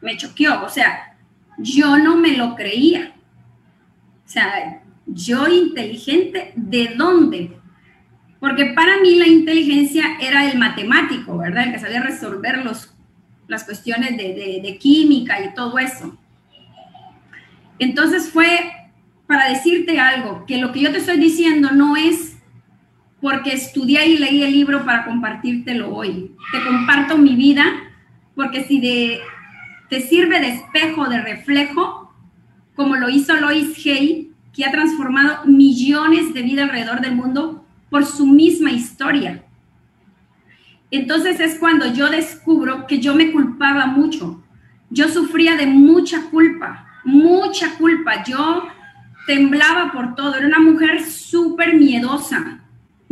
Me 0.00 0.16
choqueó. 0.16 0.64
O 0.64 0.70
sea, 0.70 1.14
yo 1.58 1.98
no 1.98 2.16
me 2.16 2.34
lo 2.34 2.54
creía. 2.54 3.12
O 4.24 4.28
sea, 4.28 4.80
yo 5.04 5.46
inteligente, 5.46 6.54
¿de 6.56 6.94
dónde? 6.96 7.54
Porque 8.40 8.72
para 8.74 8.98
mí 9.02 9.16
la 9.16 9.26
inteligencia 9.26 10.16
era 10.18 10.50
el 10.50 10.56
matemático, 10.56 11.36
¿verdad? 11.36 11.64
El 11.64 11.72
que 11.72 11.80
sabía 11.80 12.00
resolver 12.00 12.64
los, 12.64 12.94
las 13.46 13.64
cuestiones 13.64 14.16
de, 14.16 14.60
de 14.62 14.78
química 14.78 15.44
y 15.44 15.52
todo 15.52 15.78
eso. 15.78 16.18
Entonces 17.78 18.30
fue 18.30 18.48
para 19.26 19.50
decirte 19.50 20.00
algo, 20.00 20.46
que 20.46 20.56
lo 20.56 20.72
que 20.72 20.80
yo 20.80 20.92
te 20.92 20.98
estoy 20.98 21.18
diciendo 21.18 21.72
no 21.72 21.94
es 21.96 22.33
porque 23.24 23.54
estudié 23.54 24.06
y 24.06 24.18
leí 24.18 24.42
el 24.42 24.52
libro 24.52 24.84
para 24.84 25.06
compartírtelo 25.06 25.94
hoy. 25.94 26.32
Te 26.52 26.62
comparto 26.62 27.16
mi 27.16 27.34
vida 27.34 27.64
porque 28.34 28.64
si 28.64 28.82
te 29.88 30.00
sirve 30.02 30.40
de 30.40 30.48
espejo, 30.48 31.08
de 31.08 31.22
reflejo, 31.22 32.12
como 32.76 32.96
lo 32.96 33.08
hizo 33.08 33.34
Lois 33.36 33.78
Hay, 33.86 34.30
que 34.52 34.66
ha 34.66 34.70
transformado 34.70 35.46
millones 35.46 36.34
de 36.34 36.42
vidas 36.42 36.68
alrededor 36.68 37.00
del 37.00 37.16
mundo 37.16 37.64
por 37.88 38.04
su 38.04 38.26
misma 38.26 38.72
historia. 38.72 39.42
Entonces 40.90 41.40
es 41.40 41.58
cuando 41.58 41.94
yo 41.94 42.10
descubro 42.10 42.86
que 42.86 42.98
yo 42.98 43.14
me 43.14 43.32
culpaba 43.32 43.86
mucho. 43.86 44.44
Yo 44.90 45.08
sufría 45.08 45.56
de 45.56 45.64
mucha 45.64 46.24
culpa, 46.24 46.86
mucha 47.06 47.74
culpa. 47.76 48.22
Yo 48.22 48.68
temblaba 49.26 49.92
por 49.92 50.14
todo. 50.14 50.34
Era 50.34 50.46
una 50.46 50.60
mujer 50.60 51.02
súper 51.02 51.72
miedosa 51.72 52.60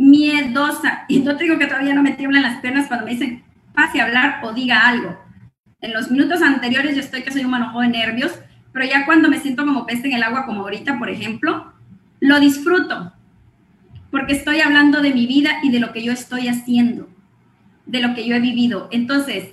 miedosa. 0.03 1.05
Y 1.07 1.19
no 1.19 1.35
te 1.35 1.45
digo 1.45 1.57
que 1.57 1.67
todavía 1.67 1.95
no 1.95 2.03
me 2.03 2.11
tiemblan 2.11 2.43
las 2.43 2.59
piernas 2.59 2.87
cuando 2.87 3.05
me 3.05 3.13
dicen, 3.13 3.43
pase 3.73 3.99
a 3.99 4.05
hablar 4.05 4.39
o 4.43 4.53
diga 4.53 4.87
algo. 4.87 5.19
En 5.81 5.93
los 5.93 6.11
minutos 6.11 6.41
anteriores 6.41 6.95
yo 6.95 7.01
estoy 7.01 7.23
que 7.23 7.31
soy 7.31 7.43
un 7.43 7.51
manojo 7.51 7.81
de 7.81 7.89
nervios, 7.89 8.31
pero 8.71 8.85
ya 8.85 9.05
cuando 9.05 9.29
me 9.29 9.39
siento 9.39 9.65
como 9.65 9.85
peste 9.85 10.07
en 10.07 10.15
el 10.15 10.23
agua, 10.23 10.45
como 10.45 10.61
ahorita, 10.61 10.97
por 10.97 11.09
ejemplo, 11.09 11.73
lo 12.19 12.39
disfruto. 12.39 13.13
Porque 14.09 14.33
estoy 14.33 14.61
hablando 14.61 15.01
de 15.01 15.13
mi 15.13 15.27
vida 15.27 15.59
y 15.63 15.71
de 15.71 15.79
lo 15.79 15.91
que 15.91 16.03
yo 16.03 16.11
estoy 16.13 16.47
haciendo, 16.47 17.09
de 17.85 17.99
lo 17.99 18.13
que 18.13 18.25
yo 18.25 18.35
he 18.35 18.39
vivido. 18.39 18.87
Entonces, 18.91 19.49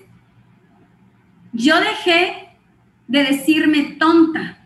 yo 1.53 1.81
dejé 1.81 2.51
de 3.09 3.25
decirme 3.25 3.97
tonta 3.99 4.59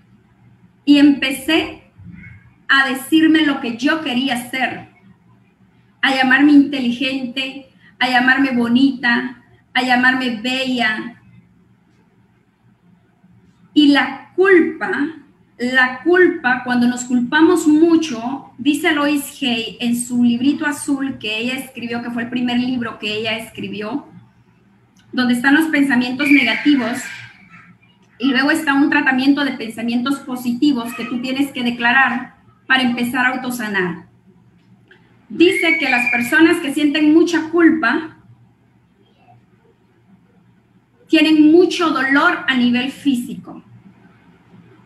y 0.85 0.99
empecé 0.99 1.85
a 2.68 2.88
decirme 2.88 3.47
lo 3.47 3.61
que 3.61 3.77
yo 3.77 4.03
quería 4.03 4.51
ser 4.51 4.93
a 6.04 6.14
llamarme 6.14 6.52
inteligente, 6.52 7.66
a 7.98 8.10
llamarme 8.10 8.50
bonita, 8.50 9.42
a 9.72 9.82
llamarme 9.82 10.38
bella. 10.42 11.18
Y 13.72 13.88
la 13.88 14.30
culpa, 14.36 14.90
la 15.56 16.00
culpa, 16.02 16.60
cuando 16.62 16.86
nos 16.86 17.04
culpamos 17.04 17.66
mucho, 17.66 18.52
dice 18.58 18.92
Lois 18.92 19.42
Hay 19.42 19.78
en 19.80 19.96
su 19.96 20.22
librito 20.22 20.66
azul 20.66 21.16
que 21.18 21.38
ella 21.38 21.54
escribió, 21.54 22.02
que 22.02 22.10
fue 22.10 22.24
el 22.24 22.28
primer 22.28 22.58
libro 22.58 22.98
que 22.98 23.20
ella 23.20 23.38
escribió, 23.38 24.06
donde 25.10 25.32
están 25.32 25.54
los 25.54 25.68
pensamientos 25.68 26.28
negativos 26.30 26.98
y 28.18 28.28
luego 28.28 28.50
está 28.50 28.74
un 28.74 28.90
tratamiento 28.90 29.42
de 29.42 29.52
pensamientos 29.52 30.18
positivos 30.18 30.92
que 30.96 31.06
tú 31.06 31.22
tienes 31.22 31.50
que 31.50 31.62
declarar 31.62 32.34
para 32.66 32.82
empezar 32.82 33.24
a 33.24 33.30
autosanar 33.30 34.13
dice 35.28 35.78
que 35.78 35.90
las 35.90 36.10
personas 36.10 36.58
que 36.58 36.72
sienten 36.72 37.12
mucha 37.12 37.50
culpa 37.50 38.18
tienen 41.08 41.52
mucho 41.52 41.90
dolor 41.90 42.44
a 42.46 42.56
nivel 42.56 42.90
físico. 42.90 43.62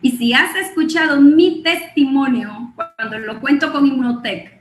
Y 0.01 0.11
si 0.11 0.33
has 0.33 0.55
escuchado 0.55 1.19
mi 1.19 1.61
testimonio, 1.63 2.73
cuando 2.75 3.19
lo 3.19 3.39
cuento 3.39 3.71
con 3.71 3.85
Inmunotech, 3.85 4.59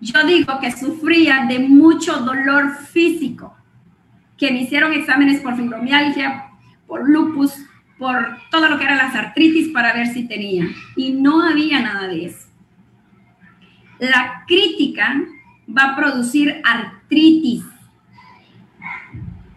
yo 0.00 0.26
digo 0.26 0.58
que 0.60 0.70
sufría 0.72 1.46
de 1.48 1.60
mucho 1.60 2.18
dolor 2.18 2.76
físico, 2.76 3.56
que 4.36 4.50
me 4.50 4.62
hicieron 4.62 4.92
exámenes 4.92 5.40
por 5.40 5.56
fibromialgia, 5.56 6.50
por 6.86 7.08
lupus, 7.08 7.54
por 7.98 8.36
todo 8.50 8.68
lo 8.68 8.76
que 8.78 8.84
era 8.84 8.96
las 8.96 9.14
artritis 9.14 9.68
para 9.68 9.94
ver 9.94 10.08
si 10.08 10.26
tenía. 10.26 10.66
Y 10.96 11.12
no 11.12 11.42
había 11.42 11.80
nada 11.80 12.08
de 12.08 12.26
eso. 12.26 12.48
La 13.98 14.44
crítica 14.46 15.22
va 15.68 15.92
a 15.92 15.96
producir 15.96 16.60
artritis. 16.64 17.64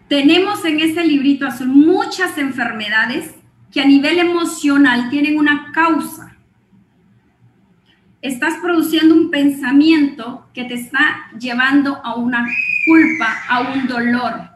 Tenemos 0.08 0.64
en 0.64 0.80
ese 0.80 1.04
librito 1.04 1.46
azul 1.46 1.68
muchas 1.68 2.38
enfermedades 2.38 3.34
que 3.70 3.80
a 3.80 3.84
nivel 3.84 4.18
emocional 4.18 5.10
tienen 5.10 5.38
una 5.38 5.70
causa. 5.72 6.36
Estás 8.22 8.54
produciendo 8.56 9.14
un 9.14 9.30
pensamiento 9.30 10.48
que 10.54 10.64
te 10.64 10.74
está 10.74 11.30
llevando 11.38 12.00
a 12.02 12.14
una 12.14 12.46
culpa, 12.86 13.36
a 13.48 13.60
un 13.72 13.86
dolor. 13.86 14.50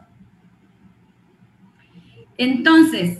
Entonces, 2.37 3.19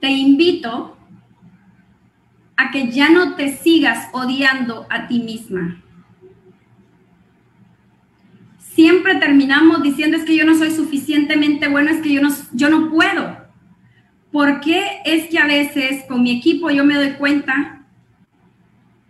te 0.00 0.10
invito 0.10 0.96
a 2.56 2.70
que 2.70 2.90
ya 2.90 3.08
no 3.10 3.34
te 3.34 3.56
sigas 3.56 4.08
odiando 4.12 4.86
a 4.90 5.06
ti 5.06 5.20
misma. 5.20 5.80
Siempre 8.58 9.16
terminamos 9.16 9.82
diciendo 9.82 10.16
es 10.16 10.24
que 10.24 10.36
yo 10.36 10.44
no 10.44 10.56
soy 10.56 10.70
suficientemente 10.70 11.68
bueno, 11.68 11.90
es 11.90 12.00
que 12.00 12.12
yo 12.12 12.20
no, 12.20 12.30
yo 12.52 12.68
no 12.70 12.90
puedo. 12.90 13.44
¿Por 14.32 14.60
qué 14.60 15.00
es 15.04 15.28
que 15.28 15.38
a 15.38 15.46
veces 15.46 16.04
con 16.08 16.22
mi 16.22 16.32
equipo 16.32 16.70
yo 16.70 16.84
me 16.84 16.94
doy 16.94 17.12
cuenta, 17.12 17.82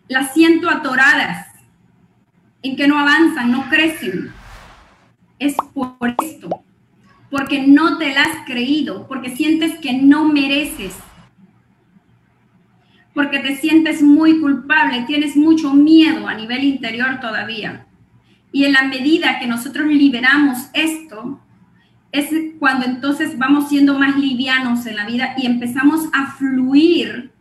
las 0.08 0.34
siento 0.34 0.68
atoradas, 0.68 1.46
en 2.62 2.76
que 2.76 2.86
no 2.86 2.98
avanzan, 2.98 3.50
no 3.50 3.68
crecen? 3.70 4.32
Es 5.38 5.54
por 5.72 6.14
esto 6.22 6.64
porque 7.34 7.66
no 7.66 7.98
te 7.98 8.14
la 8.14 8.22
has 8.22 8.46
creído, 8.46 9.08
porque 9.08 9.34
sientes 9.34 9.76
que 9.80 9.92
no 9.92 10.28
mereces, 10.28 10.94
porque 13.14 13.38
te 13.38 13.56
sientes 13.56 14.02
muy 14.02 14.40
culpable, 14.40 15.04
tienes 15.06 15.36
mucho 15.36 15.72
miedo 15.72 16.26
a 16.26 16.34
nivel 16.34 16.64
interior 16.64 17.20
todavía. 17.20 17.86
Y 18.52 18.64
en 18.64 18.72
la 18.72 18.82
medida 18.82 19.38
que 19.38 19.46
nosotros 19.46 19.86
liberamos 19.86 20.68
esto, 20.72 21.40
es 22.12 22.28
cuando 22.58 22.86
entonces 22.86 23.38
vamos 23.38 23.68
siendo 23.68 23.98
más 23.98 24.16
livianos 24.16 24.86
en 24.86 24.96
la 24.96 25.06
vida 25.06 25.34
y 25.36 25.46
empezamos 25.46 26.08
a 26.12 26.32
fluir 26.32 27.32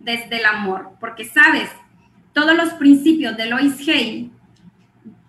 desde 0.00 0.38
el 0.38 0.44
amor. 0.44 0.90
Porque 1.00 1.24
sabes, 1.24 1.70
todos 2.34 2.54
los 2.56 2.74
principios 2.74 3.36
de 3.36 3.46
Lois 3.46 3.88
Hay 3.88 4.30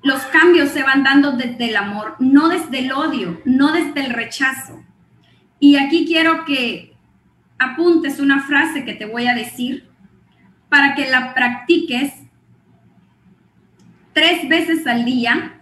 los 0.01 0.21
cambios 0.23 0.69
se 0.69 0.83
van 0.83 1.03
dando 1.03 1.33
desde 1.33 1.69
el 1.69 1.75
amor, 1.75 2.15
no 2.19 2.49
desde 2.49 2.79
el 2.79 2.91
odio, 2.91 3.41
no 3.45 3.73
desde 3.73 4.05
el 4.05 4.13
rechazo. 4.13 4.83
Y 5.59 5.75
aquí 5.75 6.05
quiero 6.05 6.45
que 6.45 6.93
apuntes 7.59 8.19
una 8.19 8.41
frase 8.41 8.85
que 8.85 8.93
te 8.93 9.05
voy 9.05 9.27
a 9.27 9.35
decir 9.35 9.89
para 10.69 10.95
que 10.95 11.09
la 11.09 11.33
practiques 11.33 12.13
tres 14.13 14.47
veces 14.49 14.87
al 14.87 15.05
día, 15.05 15.61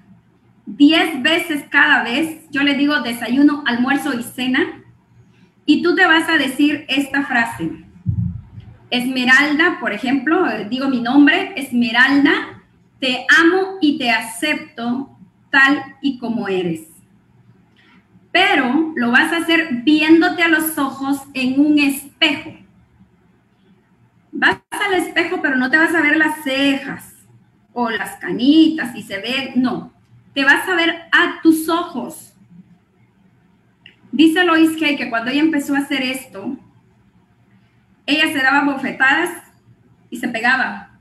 diez 0.66 1.22
veces 1.22 1.66
cada 1.70 2.04
vez. 2.04 2.50
Yo 2.52 2.64
le 2.64 2.76
digo 2.76 3.02
desayuno, 3.02 3.64
almuerzo 3.66 4.18
y 4.18 4.24
cena. 4.24 4.84
Y 5.66 5.82
tú 5.82 5.96
te 5.96 6.06
vas 6.06 6.30
a 6.30 6.38
decir 6.38 6.86
esta 6.88 7.26
frase. 7.26 7.84
Esmeralda, 8.90 9.80
por 9.80 9.92
ejemplo, 9.92 10.46
digo 10.70 10.88
mi 10.88 11.02
nombre, 11.02 11.54
Esmeralda, 11.58 12.64
te 13.00 13.26
amo 13.38 13.78
y 13.82 13.98
te 13.98 14.12
acepto 14.12 15.18
tal 15.52 15.98
y 16.02 16.18
como 16.20 16.48
eres. 16.48 16.97
Pero 18.38 18.94
lo 18.96 19.10
vas 19.10 19.34
a 19.34 19.38
hacer 19.38 19.82
viéndote 19.84 20.44
a 20.44 20.48
los 20.48 20.78
ojos 20.78 21.24
en 21.34 21.60
un 21.60 21.80
espejo. 21.80 22.54
Vas 24.32 24.60
al 24.70 24.94
espejo, 24.94 25.42
pero 25.42 25.56
no 25.56 25.72
te 25.72 25.78
vas 25.78 25.96
a 25.96 26.02
ver 26.04 26.18
las 26.18 26.44
cejas 26.44 27.16
o 27.74 27.90
las 27.90 28.18
canitas 28.18 28.96
y 28.96 29.02
se 29.02 29.18
ve, 29.18 29.54
no. 29.56 29.92
Te 30.36 30.44
vas 30.44 30.70
a 30.70 30.76
ver 30.76 31.08
a 31.12 31.42
tus 31.42 31.68
ojos. 31.68 32.36
Dice 34.12 34.44
Lois 34.44 34.78
Kay 34.80 34.98
que 34.98 35.10
cuando 35.10 35.32
ella 35.32 35.42
empezó 35.42 35.74
a 35.74 35.80
hacer 35.80 36.04
esto, 36.04 36.56
ella 38.06 38.32
se 38.32 38.38
daba 38.38 38.66
bofetadas 38.66 39.32
y 40.12 40.18
se 40.18 40.28
pegaba 40.28 40.92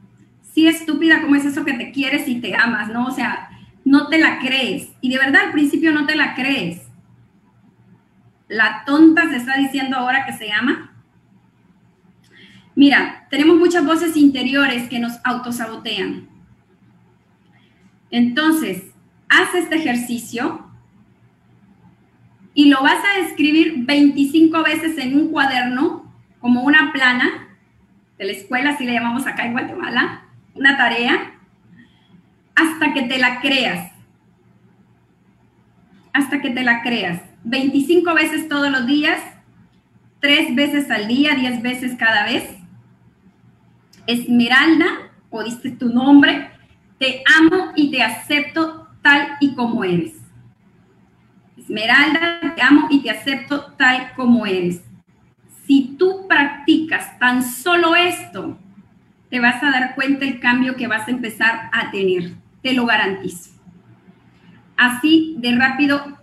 sí 0.54 0.66
estúpida, 0.66 1.20
¿cómo 1.20 1.34
es 1.34 1.44
eso 1.44 1.66
que 1.66 1.74
te 1.74 1.92
quieres 1.92 2.26
y 2.28 2.40
te 2.40 2.56
amas? 2.56 2.88
¿No? 2.88 3.08
O 3.08 3.10
sea, 3.10 3.50
no 3.84 4.08
te 4.08 4.16
la 4.16 4.38
crees. 4.38 4.88
Y 5.02 5.10
de 5.10 5.18
verdad 5.18 5.42
al 5.48 5.52
principio 5.52 5.92
no 5.92 6.06
te 6.06 6.14
la 6.14 6.34
crees. 6.34 6.85
La 8.48 8.84
tonta 8.84 9.28
se 9.28 9.36
está 9.36 9.56
diciendo 9.56 9.96
ahora 9.96 10.24
que 10.24 10.32
se 10.32 10.52
ama. 10.52 10.92
Mira, 12.74 13.26
tenemos 13.30 13.56
muchas 13.56 13.84
voces 13.84 14.16
interiores 14.16 14.88
que 14.88 14.98
nos 14.98 15.18
autosabotean. 15.24 16.28
Entonces, 18.10 18.92
haz 19.28 19.54
este 19.54 19.76
ejercicio 19.76 20.70
y 22.54 22.68
lo 22.68 22.82
vas 22.82 23.02
a 23.04 23.18
escribir 23.26 23.74
25 23.78 24.62
veces 24.62 24.96
en 24.98 25.18
un 25.18 25.30
cuaderno, 25.30 26.12
como 26.40 26.62
una 26.62 26.92
plana 26.92 27.58
de 28.18 28.24
la 28.26 28.32
escuela, 28.32 28.70
así 28.70 28.84
le 28.84 28.92
llamamos 28.92 29.26
acá 29.26 29.44
en 29.44 29.52
Guatemala 29.52 30.22
una 30.56 30.76
tarea 30.76 31.34
hasta 32.54 32.94
que 32.94 33.02
te 33.02 33.18
la 33.18 33.40
creas. 33.40 33.92
Hasta 36.12 36.40
que 36.40 36.50
te 36.50 36.64
la 36.64 36.82
creas. 36.82 37.20
25 37.46 38.12
veces 38.14 38.48
todos 38.48 38.70
los 38.70 38.86
días, 38.86 39.20
3 40.20 40.56
veces 40.56 40.90
al 40.90 41.06
día, 41.06 41.36
10 41.36 41.62
veces 41.62 41.94
cada 41.96 42.24
vez. 42.24 42.44
Esmeralda, 44.08 44.86
o 45.30 45.44
tu 45.78 45.88
nombre, 45.88 46.50
te 46.98 47.22
amo 47.38 47.72
y 47.76 47.90
te 47.90 48.02
acepto 48.02 48.88
tal 49.00 49.36
y 49.40 49.54
como 49.54 49.84
eres. 49.84 50.14
Esmeralda, 51.56 52.54
te 52.56 52.62
amo 52.62 52.88
y 52.90 53.02
te 53.02 53.10
acepto 53.10 53.72
tal 53.74 54.12
como 54.16 54.44
eres. 54.44 54.82
Si 55.66 55.94
tú 55.96 56.26
practicas 56.28 57.16
tan 57.20 57.44
solo 57.44 57.94
esto, 57.94 58.58
te 59.30 59.38
vas 59.38 59.62
a 59.62 59.70
dar 59.70 59.94
cuenta 59.94 60.24
el 60.24 60.40
cambio 60.40 60.74
que 60.74 60.88
vas 60.88 61.06
a 61.06 61.12
empezar 61.12 61.70
a 61.72 61.92
tener, 61.92 62.32
te 62.62 62.72
lo 62.72 62.86
garantizo. 62.86 63.50
Así 64.76 65.36
de 65.38 65.54
rápido 65.56 66.16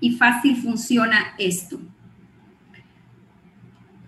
y 0.00 0.12
fácil 0.12 0.56
funciona 0.56 1.34
esto. 1.38 1.80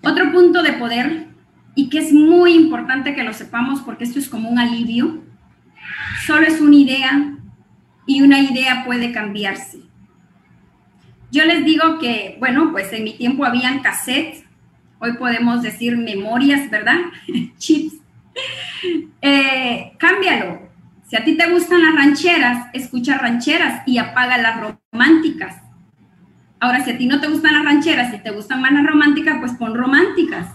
Otro 0.03 0.33
punto 0.33 0.63
de 0.63 0.73
poder, 0.75 1.29
y 1.75 1.89
que 1.89 1.99
es 1.99 2.13
muy 2.13 2.55
importante 2.55 3.15
que 3.15 3.23
lo 3.23 3.33
sepamos 3.33 3.81
porque 3.81 4.05
esto 4.05 4.19
es 4.19 4.29
como 4.29 4.49
un 4.49 4.59
alivio, 4.59 5.23
solo 6.27 6.47
es 6.47 6.61
una 6.61 6.77
idea 6.77 7.37
y 8.07 8.23
una 8.23 8.41
idea 8.41 8.85
puede 8.85 9.13
cambiarse. 9.13 9.81
Yo 11.31 11.45
les 11.45 11.65
digo 11.65 11.99
que, 11.99 12.37
bueno, 12.39 12.73
pues 12.73 12.93
en 12.93 13.05
mi 13.05 13.17
tiempo 13.17 13.45
habían 13.45 13.81
cassettes, 13.81 14.45
hoy 14.99 15.13
podemos 15.15 15.63
decir 15.63 15.97
memorias, 15.97 16.71
¿verdad? 16.71 16.99
Chips 17.59 17.99
eh, 19.21 19.93
cámbialo. 19.99 20.69
Si 21.09 21.17
a 21.17 21.25
ti 21.25 21.37
te 21.37 21.51
gustan 21.51 21.83
las 21.83 21.95
rancheras, 21.95 22.69
escucha 22.73 23.19
rancheras 23.19 23.83
y 23.87 23.99
apaga 23.99 24.39
las 24.39 24.61
románticas. 24.93 25.63
Ahora, 26.61 26.85
si 26.85 26.91
a 26.91 26.99
ti 26.99 27.07
no 27.07 27.21
te 27.21 27.29
gustan 27.29 27.55
las 27.55 27.65
rancheras 27.65 28.13
y 28.15 28.19
te 28.19 28.31
gustan 28.31 28.61
más 28.61 28.73
las 28.73 28.87
románticas, 28.87 29.37
pues 29.41 29.53
pon 29.53 29.75
románticas. 29.75 30.49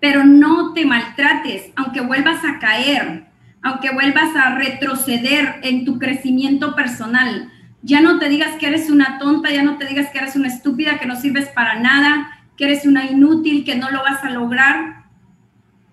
Pero 0.00 0.24
no 0.24 0.72
te 0.72 0.84
maltrates, 0.84 1.72
aunque 1.76 2.00
vuelvas 2.00 2.44
a 2.44 2.58
caer, 2.58 3.26
aunque 3.62 3.92
vuelvas 3.92 4.36
a 4.36 4.54
retroceder 4.54 5.60
en 5.62 5.84
tu 5.84 5.98
crecimiento 5.98 6.74
personal. 6.74 7.50
Ya 7.82 8.00
no 8.00 8.18
te 8.18 8.28
digas 8.28 8.56
que 8.58 8.66
eres 8.66 8.90
una 8.90 9.18
tonta, 9.18 9.50
ya 9.50 9.62
no 9.62 9.76
te 9.78 9.86
digas 9.86 10.10
que 10.10 10.18
eres 10.18 10.36
una 10.36 10.48
estúpida, 10.48 10.98
que 10.98 11.06
no 11.06 11.16
sirves 11.16 11.48
para 11.48 11.80
nada, 11.80 12.40
que 12.56 12.64
eres 12.64 12.86
una 12.86 13.06
inútil, 13.06 13.64
que 13.64 13.76
no 13.76 13.90
lo 13.90 14.02
vas 14.02 14.22
a 14.22 14.30
lograr 14.30 15.06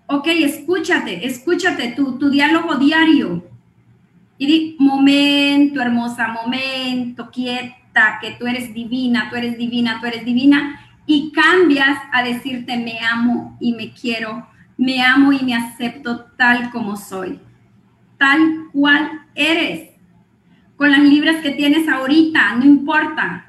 ok, 0.06 0.26
escúchate, 0.26 1.26
escúchate 1.26 1.92
tu, 1.92 2.18
tu 2.18 2.30
diálogo 2.30 2.76
diario. 2.76 3.44
Y 4.36 4.46
di, 4.46 4.76
momento, 4.78 5.80
hermosa, 5.80 6.28
momento, 6.28 7.30
quieta, 7.30 7.76
que 8.20 8.32
tú 8.32 8.46
eres 8.46 8.74
divina, 8.74 9.28
tú 9.30 9.36
eres 9.36 9.56
divina, 9.56 9.98
tú 10.00 10.06
eres 10.06 10.24
divina. 10.24 10.80
Y 11.06 11.32
cambias 11.32 11.98
a 12.12 12.22
decirte, 12.22 12.76
me 12.78 12.98
amo 13.00 13.56
y 13.60 13.74
me 13.74 13.92
quiero, 13.92 14.46
me 14.76 15.02
amo 15.02 15.32
y 15.32 15.44
me 15.44 15.54
acepto 15.54 16.24
tal 16.36 16.70
como 16.70 16.96
soy, 16.96 17.38
tal 18.18 18.68
cual 18.72 19.26
eres. 19.34 19.90
Con 20.76 20.90
las 20.90 21.00
libras 21.00 21.40
que 21.42 21.50
tienes 21.50 21.88
ahorita, 21.88 22.56
no 22.56 22.64
importa. 22.64 23.46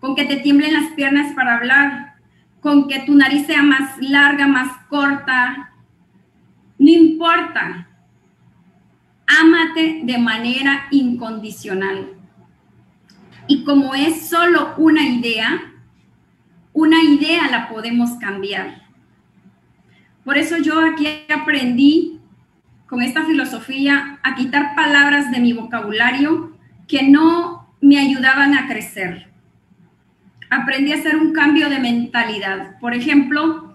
Con 0.00 0.14
que 0.14 0.24
te 0.24 0.36
tiemblen 0.36 0.74
las 0.74 0.92
piernas 0.92 1.32
para 1.34 1.56
hablar, 1.56 2.14
con 2.60 2.88
que 2.88 3.00
tu 3.00 3.14
nariz 3.14 3.46
sea 3.46 3.62
más 3.62 3.96
larga, 4.00 4.46
más 4.46 4.76
corta, 4.88 5.72
no 6.78 6.90
importa. 6.90 7.88
Ámate 9.40 10.00
de 10.04 10.18
manera 10.18 10.88
incondicional. 10.90 12.19
Y 13.50 13.64
como 13.64 13.96
es 13.96 14.28
solo 14.28 14.74
una 14.76 15.04
idea, 15.08 15.72
una 16.72 17.02
idea 17.02 17.50
la 17.50 17.68
podemos 17.68 18.12
cambiar. 18.20 18.82
Por 20.24 20.38
eso 20.38 20.58
yo 20.58 20.78
aquí 20.78 21.08
aprendí 21.28 22.20
con 22.86 23.02
esta 23.02 23.24
filosofía 23.24 24.20
a 24.22 24.36
quitar 24.36 24.76
palabras 24.76 25.32
de 25.32 25.40
mi 25.40 25.52
vocabulario 25.52 26.56
que 26.86 27.02
no 27.02 27.74
me 27.80 27.98
ayudaban 27.98 28.54
a 28.54 28.68
crecer. 28.68 29.26
Aprendí 30.48 30.92
a 30.92 30.98
hacer 30.98 31.16
un 31.16 31.32
cambio 31.32 31.68
de 31.68 31.80
mentalidad. 31.80 32.78
Por 32.78 32.94
ejemplo, 32.94 33.74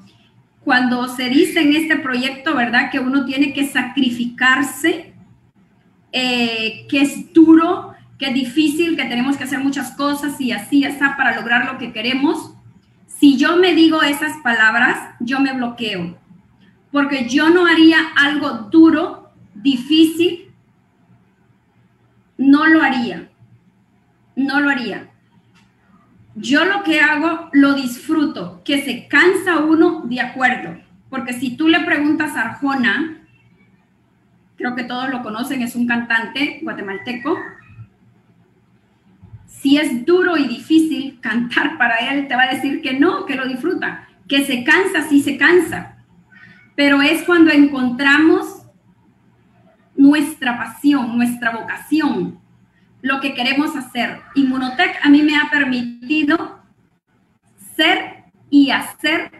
cuando 0.63 1.09
se 1.09 1.27
dice 1.27 1.59
en 1.59 1.75
este 1.75 1.97
proyecto, 1.97 2.55
¿verdad? 2.55 2.89
Que 2.89 2.99
uno 2.99 3.25
tiene 3.25 3.51
que 3.51 3.67
sacrificarse, 3.67 5.13
eh, 6.13 6.87
que 6.87 7.01
es 7.01 7.33
duro, 7.33 7.94
que 8.17 8.27
es 8.27 8.33
difícil, 8.33 8.95
que 8.95 9.05
tenemos 9.05 9.37
que 9.37 9.43
hacer 9.43 9.59
muchas 9.59 9.91
cosas 9.91 10.39
y 10.39 10.51
así, 10.51 10.85
así, 10.85 10.99
para 11.17 11.35
lograr 11.35 11.65
lo 11.65 11.77
que 11.77 11.91
queremos. 11.91 12.53
Si 13.07 13.37
yo 13.37 13.57
me 13.57 13.73
digo 13.73 14.01
esas 14.01 14.37
palabras, 14.37 15.15
yo 15.19 15.39
me 15.39 15.53
bloqueo, 15.53 16.17
porque 16.91 17.27
yo 17.27 17.49
no 17.49 17.65
haría 17.65 17.97
algo 18.15 18.69
duro, 18.71 19.31
difícil, 19.53 20.51
no 22.37 22.67
lo 22.67 22.81
haría, 22.81 23.29
no 24.35 24.59
lo 24.59 24.69
haría. 24.69 25.09
Yo 26.35 26.65
lo 26.65 26.83
que 26.83 26.99
hago, 26.99 27.49
lo 27.53 27.73
disfruto, 27.73 28.61
que 28.65 28.81
se 28.83 29.07
cansa 29.07 29.59
uno 29.59 30.01
de 30.05 30.19
acuerdo, 30.19 30.77
porque 31.09 31.33
si 31.33 31.55
tú 31.55 31.69
le 31.69 31.79
preguntas 31.81 32.35
a 32.35 32.41
Arjona, 32.41 33.21
creo 34.57 34.75
que 34.75 34.83
todos 34.83 35.09
lo 35.09 35.23
conocen, 35.23 35.61
es 35.61 35.75
un 35.75 35.87
cantante 35.87 36.59
guatemalteco, 36.61 37.37
si 39.61 39.77
es 39.77 40.05
duro 40.05 40.37
y 40.37 40.47
difícil 40.47 41.19
cantar 41.21 41.77
para 41.77 41.97
él, 41.97 42.27
te 42.27 42.35
va 42.35 42.43
a 42.43 42.53
decir 42.53 42.81
que 42.81 42.93
no, 42.93 43.25
que 43.25 43.35
lo 43.35 43.47
disfruta, 43.47 44.07
que 44.27 44.45
se 44.45 44.63
cansa, 44.63 45.03
sí 45.09 45.21
se 45.21 45.37
cansa. 45.37 45.97
Pero 46.75 47.01
es 47.01 47.23
cuando 47.23 47.51
encontramos 47.51 48.63
nuestra 49.95 50.57
pasión, 50.57 51.17
nuestra 51.17 51.51
vocación, 51.51 52.39
lo 53.01 53.21
que 53.21 53.33
queremos 53.33 53.75
hacer. 53.75 54.21
Inmunotech 54.35 54.99
a 55.03 55.09
mí 55.09 55.21
me 55.23 55.37
ha 55.37 55.49
permitido 55.49 56.61
ser 57.75 58.25
y 58.49 58.71
hacer 58.71 59.31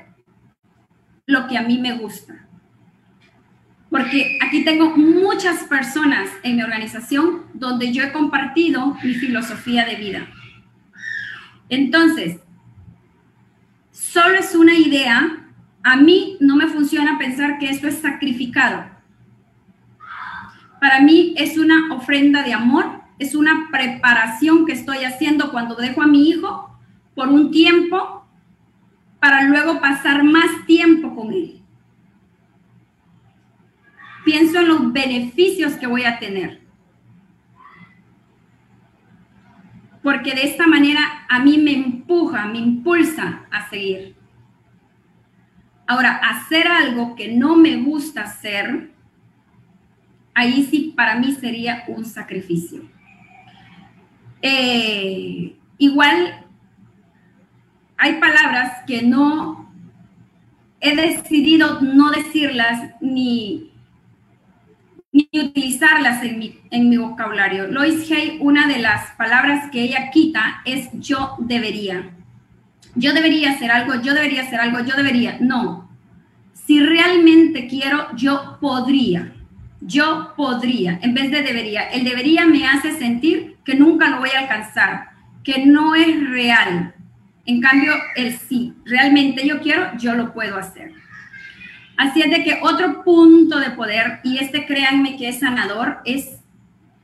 lo 1.26 1.48
que 1.48 1.58
a 1.58 1.64
mí 1.64 1.78
me 1.78 1.94
gusta 1.98 2.45
porque 3.96 4.38
aquí 4.42 4.66
tengo 4.66 4.90
muchas 4.98 5.64
personas 5.64 6.30
en 6.44 6.58
mi 6.58 6.64
organización 6.64 7.44
donde 7.54 7.94
yo 7.94 8.04
he 8.04 8.12
compartido 8.12 8.98
mi 9.02 9.14
filosofía 9.14 9.86
de 9.86 9.96
vida. 9.96 10.28
Entonces, 11.70 12.42
solo 13.92 14.36
es 14.38 14.54
una 14.54 14.74
idea. 14.74 15.48
A 15.82 15.96
mí 15.96 16.36
no 16.42 16.58
me 16.58 16.68
funciona 16.68 17.18
pensar 17.18 17.58
que 17.58 17.70
esto 17.70 17.88
es 17.88 18.00
sacrificado. 18.00 18.84
Para 20.82 21.00
mí 21.00 21.34
es 21.38 21.58
una 21.58 21.96
ofrenda 21.96 22.44
de 22.44 22.52
amor, 22.52 23.02
es 23.18 23.34
una 23.34 23.70
preparación 23.72 24.66
que 24.66 24.74
estoy 24.74 25.06
haciendo 25.06 25.54
cuando 25.54 25.74
dejo 25.76 26.02
a 26.02 26.08
mi 26.08 26.28
hijo 26.28 26.78
por 27.16 27.30
un 27.30 27.50
tiempo 27.50 28.28
para 29.22 29.44
luego 29.44 29.80
pasar 29.80 30.26
más 30.26 30.66
tiempo 30.66 31.16
con 31.16 31.32
él 31.32 31.62
en 34.60 34.68
los 34.68 34.94
beneficios 34.94 35.74
que 35.74 35.88
voy 35.88 36.04
a 36.04 36.20
tener. 36.20 36.62
Porque 40.04 40.36
de 40.36 40.44
esta 40.44 40.68
manera 40.68 41.26
a 41.30 41.40
mí 41.40 41.58
me 41.58 41.74
empuja, 41.74 42.46
me 42.46 42.60
impulsa 42.60 43.46
a 43.52 43.70
seguir. 43.70 44.16
Ahora, 45.88 46.16
hacer 46.18 46.68
algo 46.68 47.16
que 47.16 47.32
no 47.32 47.56
me 47.56 47.78
gusta 47.78 48.22
hacer, 48.22 48.92
ahí 50.34 50.68
sí 50.70 50.94
para 50.96 51.16
mí 51.20 51.34
sería 51.34 51.84
un 51.88 52.06
sacrificio. 52.06 52.84
Eh, 54.42 55.56
igual 55.78 56.46
hay 57.98 58.20
palabras 58.20 58.84
que 58.86 59.02
no 59.02 59.72
he 60.82 60.96
decidido 60.96 61.82
no 61.82 62.12
decirlas 62.12 62.92
ni 63.02 63.72
ni 65.16 65.30
utilizarlas 65.40 66.22
en 66.24 66.40
mi, 66.40 66.60
en 66.72 66.90
mi 66.90 66.98
vocabulario. 66.98 67.68
Lois 67.68 68.12
Hay, 68.12 68.38
una 68.42 68.68
de 68.68 68.80
las 68.80 69.12
palabras 69.12 69.72
que 69.72 69.82
ella 69.82 70.10
quita 70.12 70.62
es 70.66 70.90
yo 70.92 71.38
debería. 71.40 72.10
Yo 72.96 73.14
debería 73.14 73.52
hacer 73.52 73.72
algo, 73.72 74.02
yo 74.02 74.14
debería 74.14 74.42
hacer 74.42 74.60
algo, 74.60 74.82
yo 74.82 74.94
debería. 74.98 75.38
No. 75.40 75.90
Si 76.54 76.82
realmente 76.82 77.68
quiero, 77.68 78.14
yo 78.18 78.58
podría. 78.60 79.34
Yo 79.80 80.34
podría, 80.36 81.00
en 81.02 81.14
vez 81.14 81.32
de 81.32 81.44
debería. 81.44 81.84
El 81.84 82.04
debería 82.04 82.46
me 82.46 82.68
hace 82.68 82.92
sentir 82.92 83.56
que 83.64 83.76
nunca 83.76 84.10
lo 84.10 84.20
voy 84.20 84.32
a 84.36 84.40
alcanzar, 84.40 85.12
que 85.46 85.66
no 85.66 85.96
es 85.96 86.30
real. 86.30 86.94
En 87.46 87.62
cambio, 87.62 87.94
el 88.18 88.38
sí, 88.38 88.74
realmente 88.84 89.48
yo 89.48 89.62
quiero, 89.62 89.96
yo 89.98 90.14
lo 90.14 90.34
puedo 90.34 90.58
hacer. 90.58 90.92
Así 91.98 92.22
es 92.22 92.30
de 92.30 92.44
que 92.44 92.60
otro 92.62 93.04
punto 93.04 93.60
de 93.60 93.72
poder, 93.72 94.20
y 94.24 94.38
este 94.38 94.66
créanme 94.66 95.18
que 95.18 95.30
es 95.30 95.40
sanador, 95.40 96.00
es 96.06 96.40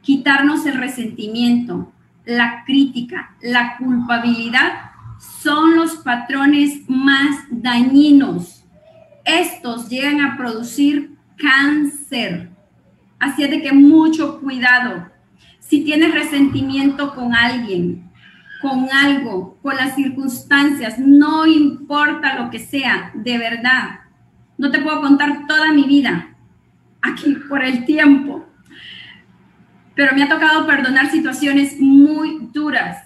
quitarnos 0.02 0.66
el 0.66 0.76
resentimiento, 0.76 1.92
la 2.26 2.64
crítica, 2.66 3.36
la 3.42 3.78
culpabilidad, 3.78 4.92
son 5.42 5.76
los 5.76 5.98
patrones 5.98 6.82
más 6.88 7.46
dañinos. 7.50 8.66
Estos 9.24 9.90
llegan 9.90 10.20
a 10.22 10.36
producir 10.36 11.16
cáncer. 11.38 12.50
Así 13.20 13.44
es 13.44 13.52
de 13.52 13.62
que 13.62 13.72
mucho 13.72 14.40
cuidado. 14.42 15.10
Si 15.60 15.84
tienes 15.84 16.14
resentimiento 16.14 17.14
con 17.14 17.34
alguien, 17.34 18.10
con 18.62 18.88
algo, 18.92 19.58
con 19.62 19.76
las 19.76 19.96
circunstancias, 19.96 21.00
no 21.00 21.46
importa 21.46 22.40
lo 22.40 22.50
que 22.50 22.60
sea, 22.60 23.12
de 23.14 23.38
verdad, 23.38 24.01
no 24.62 24.70
te 24.70 24.80
puedo 24.80 25.02
contar 25.02 25.48
toda 25.48 25.74
mi 25.74 25.86
vida 25.86 26.36
aquí 27.02 27.34
por 27.50 27.64
el 27.64 27.84
tiempo, 27.84 28.46
pero 29.96 30.16
me 30.16 30.22
ha 30.22 30.30
tocado 30.30 30.68
perdonar 30.68 31.10
situaciones 31.10 31.80
muy 31.80 32.48
duras. 32.54 33.04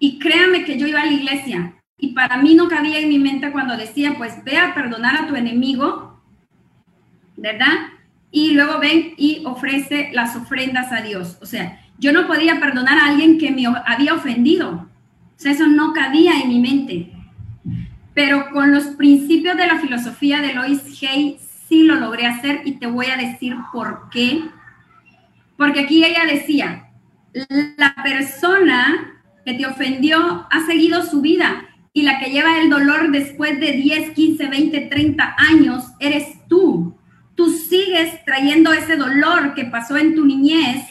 Y 0.00 0.18
créame 0.18 0.64
que 0.64 0.76
yo 0.76 0.88
iba 0.88 1.02
a 1.02 1.06
la 1.06 1.12
iglesia 1.12 1.74
y 1.96 2.14
para 2.14 2.38
mí 2.38 2.56
no 2.56 2.66
cabía 2.66 2.98
en 2.98 3.08
mi 3.08 3.20
mente 3.20 3.52
cuando 3.52 3.76
decía, 3.76 4.14
pues 4.18 4.42
ve 4.42 4.58
a 4.58 4.74
perdonar 4.74 5.14
a 5.14 5.28
tu 5.28 5.36
enemigo, 5.36 6.20
¿verdad? 7.36 7.92
Y 8.32 8.54
luego 8.54 8.80
ven 8.80 9.14
y 9.16 9.44
ofrece 9.46 10.10
las 10.12 10.34
ofrendas 10.34 10.90
a 10.90 11.00
Dios. 11.00 11.38
O 11.40 11.46
sea, 11.46 11.80
yo 11.96 12.12
no 12.12 12.26
podía 12.26 12.58
perdonar 12.58 12.98
a 12.98 13.06
alguien 13.06 13.38
que 13.38 13.52
me 13.52 13.66
había 13.86 14.14
ofendido. 14.14 14.70
O 14.72 15.36
sea, 15.36 15.52
eso 15.52 15.68
no 15.68 15.92
cabía 15.92 16.40
en 16.40 16.48
mi 16.48 16.58
mente 16.58 17.19
pero 18.14 18.50
con 18.50 18.72
los 18.72 18.84
principios 18.84 19.56
de 19.56 19.66
la 19.66 19.78
filosofía 19.78 20.40
de 20.40 20.54
Lois 20.54 20.80
Hay 21.02 21.38
sí 21.68 21.84
lo 21.84 21.94
logré 21.94 22.26
hacer 22.26 22.62
y 22.64 22.72
te 22.72 22.86
voy 22.86 23.06
a 23.06 23.16
decir 23.16 23.54
por 23.72 24.08
qué. 24.10 24.42
Porque 25.56 25.80
aquí 25.80 26.04
ella 26.04 26.24
decía, 26.24 26.90
la 27.76 27.94
persona 28.02 29.20
que 29.44 29.54
te 29.54 29.66
ofendió 29.66 30.46
ha 30.50 30.66
seguido 30.66 31.04
su 31.04 31.20
vida 31.20 31.68
y 31.92 32.02
la 32.02 32.18
que 32.18 32.30
lleva 32.30 32.60
el 32.60 32.70
dolor 32.70 33.10
después 33.10 33.58
de 33.60 33.72
10, 33.72 34.10
15, 34.10 34.48
20, 34.48 34.80
30 34.86 35.36
años 35.38 35.84
eres 35.98 36.46
tú. 36.48 36.96
Tú 37.34 37.50
sigues 37.50 38.24
trayendo 38.24 38.72
ese 38.72 38.96
dolor 38.96 39.54
que 39.54 39.64
pasó 39.64 39.96
en 39.96 40.14
tu 40.14 40.24
niñez 40.24 40.84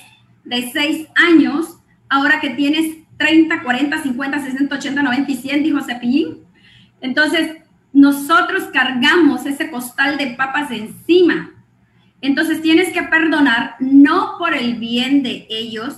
de 0.45 0.69
6 0.71 1.07
años, 1.15 1.77
ahora 2.09 2.39
que 2.39 2.51
tienes 2.51 2.97
30, 3.17 3.63
40, 3.63 4.01
50, 4.01 4.39
60, 4.39 4.75
80, 4.75 5.03
90 5.03 5.31
y 5.31 5.35
100, 5.35 5.63
dijo 5.63 5.81
Cepillín. 5.81 6.38
Entonces, 7.01 7.57
nosotros 7.93 8.63
cargamos 8.71 9.45
ese 9.45 9.69
costal 9.71 10.17
de 10.17 10.27
papas 10.27 10.71
encima. 10.71 11.51
Entonces 12.21 12.61
tienes 12.61 12.91
que 12.93 13.03
perdonar 13.03 13.75
no 13.79 14.35
por 14.37 14.53
el 14.53 14.75
bien 14.75 15.23
de 15.23 15.47
ellos, 15.49 15.97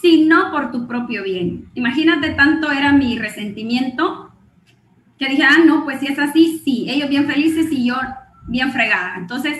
sino 0.00 0.50
por 0.50 0.70
tu 0.70 0.86
propio 0.86 1.22
bien. 1.22 1.70
Imagínate 1.74 2.30
tanto 2.30 2.70
era 2.70 2.92
mi 2.92 3.18
resentimiento 3.18 4.30
que 5.18 5.28
dije, 5.28 5.44
ah, 5.44 5.58
no, 5.64 5.84
pues 5.84 6.00
si 6.00 6.06
es 6.06 6.18
así, 6.18 6.60
sí, 6.64 6.86
ellos 6.88 7.08
bien 7.08 7.26
felices 7.26 7.70
y 7.70 7.86
yo 7.86 7.96
bien 8.48 8.72
fregada. 8.72 9.14
Entonces 9.16 9.58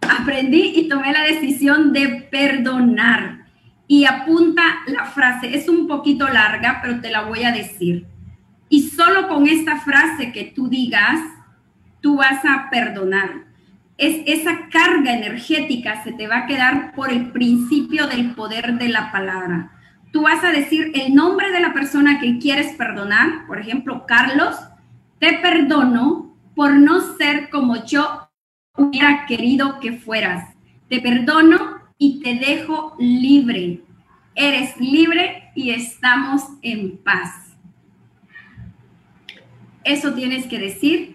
aprendí 0.00 0.72
y 0.76 0.88
tomé 0.88 1.12
la 1.12 1.22
decisión 1.22 1.92
de 1.92 2.28
perdonar. 2.30 3.46
Y 3.88 4.04
apunta 4.04 4.62
la 4.88 5.04
frase, 5.04 5.56
es 5.56 5.68
un 5.68 5.86
poquito 5.86 6.28
larga, 6.28 6.80
pero 6.82 7.00
te 7.00 7.10
la 7.10 7.22
voy 7.22 7.44
a 7.44 7.52
decir. 7.52 8.06
Y 8.68 8.90
solo 8.90 9.28
con 9.28 9.46
esta 9.46 9.80
frase 9.80 10.32
que 10.32 10.44
tú 10.44 10.68
digas, 10.68 11.20
tú 12.00 12.16
vas 12.16 12.44
a 12.44 12.68
perdonar. 12.70 13.44
Es, 13.98 14.22
esa 14.26 14.68
carga 14.68 15.14
energética 15.14 16.02
se 16.04 16.12
te 16.12 16.26
va 16.26 16.38
a 16.38 16.46
quedar 16.46 16.94
por 16.94 17.10
el 17.10 17.32
principio 17.32 18.06
del 18.06 18.34
poder 18.34 18.78
de 18.78 18.88
la 18.88 19.10
palabra. 19.12 19.72
Tú 20.12 20.22
vas 20.22 20.42
a 20.44 20.50
decir 20.50 20.92
el 20.94 21.14
nombre 21.14 21.50
de 21.50 21.60
la 21.60 21.72
persona 21.72 22.20
que 22.20 22.38
quieres 22.38 22.74
perdonar, 22.76 23.46
por 23.46 23.58
ejemplo, 23.58 24.04
Carlos, 24.06 24.56
te 25.18 25.34
perdono 25.38 26.36
por 26.54 26.74
no 26.74 27.00
ser 27.16 27.50
como 27.50 27.84
yo 27.84 28.28
hubiera 28.76 29.26
querido 29.26 29.80
que 29.80 29.92
fueras. 29.92 30.54
Te 30.88 31.00
perdono 31.00 31.80
y 31.98 32.20
te 32.20 32.34
dejo 32.34 32.94
libre. 32.98 33.82
Eres 34.34 34.76
libre 34.78 35.50
y 35.54 35.70
estamos 35.70 36.42
en 36.62 36.98
paz. 36.98 37.45
Eso 39.86 40.14
tienes 40.14 40.48
que 40.48 40.58
decir 40.58 41.14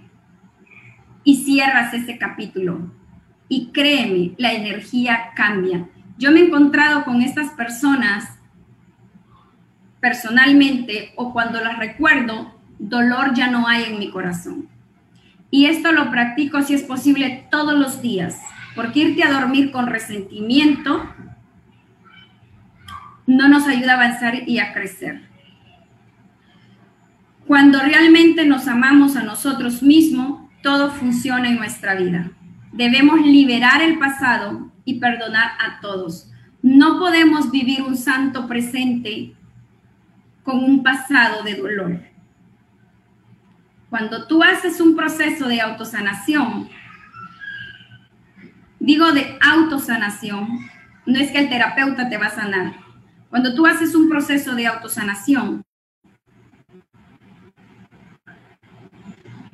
y 1.25 1.43
cierras 1.43 1.93
ese 1.93 2.17
capítulo. 2.17 2.89
Y 3.49 3.67
créeme, 3.73 4.34
la 4.38 4.53
energía 4.53 5.31
cambia. 5.36 5.89
Yo 6.17 6.31
me 6.31 6.39
he 6.39 6.45
encontrado 6.45 7.03
con 7.03 7.21
estas 7.21 7.49
personas 7.49 8.39
personalmente 9.99 11.12
o 11.17 11.34
cuando 11.34 11.60
las 11.60 11.77
recuerdo, 11.79 12.57
dolor 12.79 13.34
ya 13.34 13.51
no 13.51 13.67
hay 13.67 13.84
en 13.84 13.99
mi 13.99 14.10
corazón. 14.10 14.69
Y 15.49 15.65
esto 15.65 15.91
lo 15.91 16.10
practico 16.10 16.62
si 16.62 16.73
es 16.73 16.84
posible 16.84 17.47
todos 17.51 17.77
los 17.77 18.01
días, 18.01 18.39
porque 18.73 19.01
irte 19.01 19.23
a 19.23 19.34
dormir 19.34 19.71
con 19.71 19.88
resentimiento 19.88 21.13
no 23.27 23.49
nos 23.49 23.67
ayuda 23.67 23.93
a 23.93 23.95
avanzar 23.95 24.47
y 24.47 24.60
a 24.60 24.71
crecer. 24.71 25.31
Cuando 27.47 27.80
realmente 27.80 28.45
nos 28.45 28.67
amamos 28.67 29.15
a 29.15 29.23
nosotros 29.23 29.82
mismos, 29.84 30.41
todo 30.62 30.91
funciona 30.91 31.49
en 31.49 31.58
nuestra 31.58 31.95
vida. 31.95 32.32
Debemos 32.71 33.19
liberar 33.21 33.82
el 33.82 33.99
pasado 33.99 34.71
y 34.86 34.99
perdonar 34.99 35.51
a 35.60 35.82
todos. 35.82 36.30
No 36.62 36.99
podemos 36.99 37.51
vivir 37.51 37.82
un 37.82 37.97
santo 37.97 38.47
presente 38.47 39.34
con 40.43 40.63
un 40.63 40.84
pasado 40.84 41.43
de 41.43 41.56
dolor. 41.56 41.99
Cuando 43.89 44.27
tú 44.27 44.41
haces 44.41 44.80
un 44.80 44.95
proceso 44.95 45.47
de 45.47 45.60
autosanación, 45.60 46.69
digo 48.80 49.12
de 49.12 49.38
autosanación, 49.41 50.47
no 51.06 51.19
es 51.19 51.32
que 51.32 51.39
el 51.39 51.49
terapeuta 51.49 52.08
te 52.08 52.17
va 52.17 52.27
a 52.27 52.36
sanar. 52.36 52.73
Cuando 53.30 53.54
tú 53.54 53.65
haces 53.65 53.95
un 53.95 54.08
proceso 54.08 54.56
de 54.56 54.67
autosanación, 54.67 55.63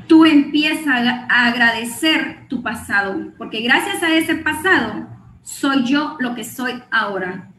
tú 0.08 0.26
empiezas 0.26 1.06
a 1.30 1.48
agradecer 1.48 2.48
tu 2.48 2.64
pasado, 2.64 3.34
porque 3.38 3.62
gracias 3.62 4.02
a 4.02 4.14
ese 4.16 4.36
pasado 4.36 5.08
soy 5.44 5.86
yo 5.86 6.18
lo 6.20 6.36
que 6.36 6.44
soy 6.44 6.82
ahora. 6.92 7.50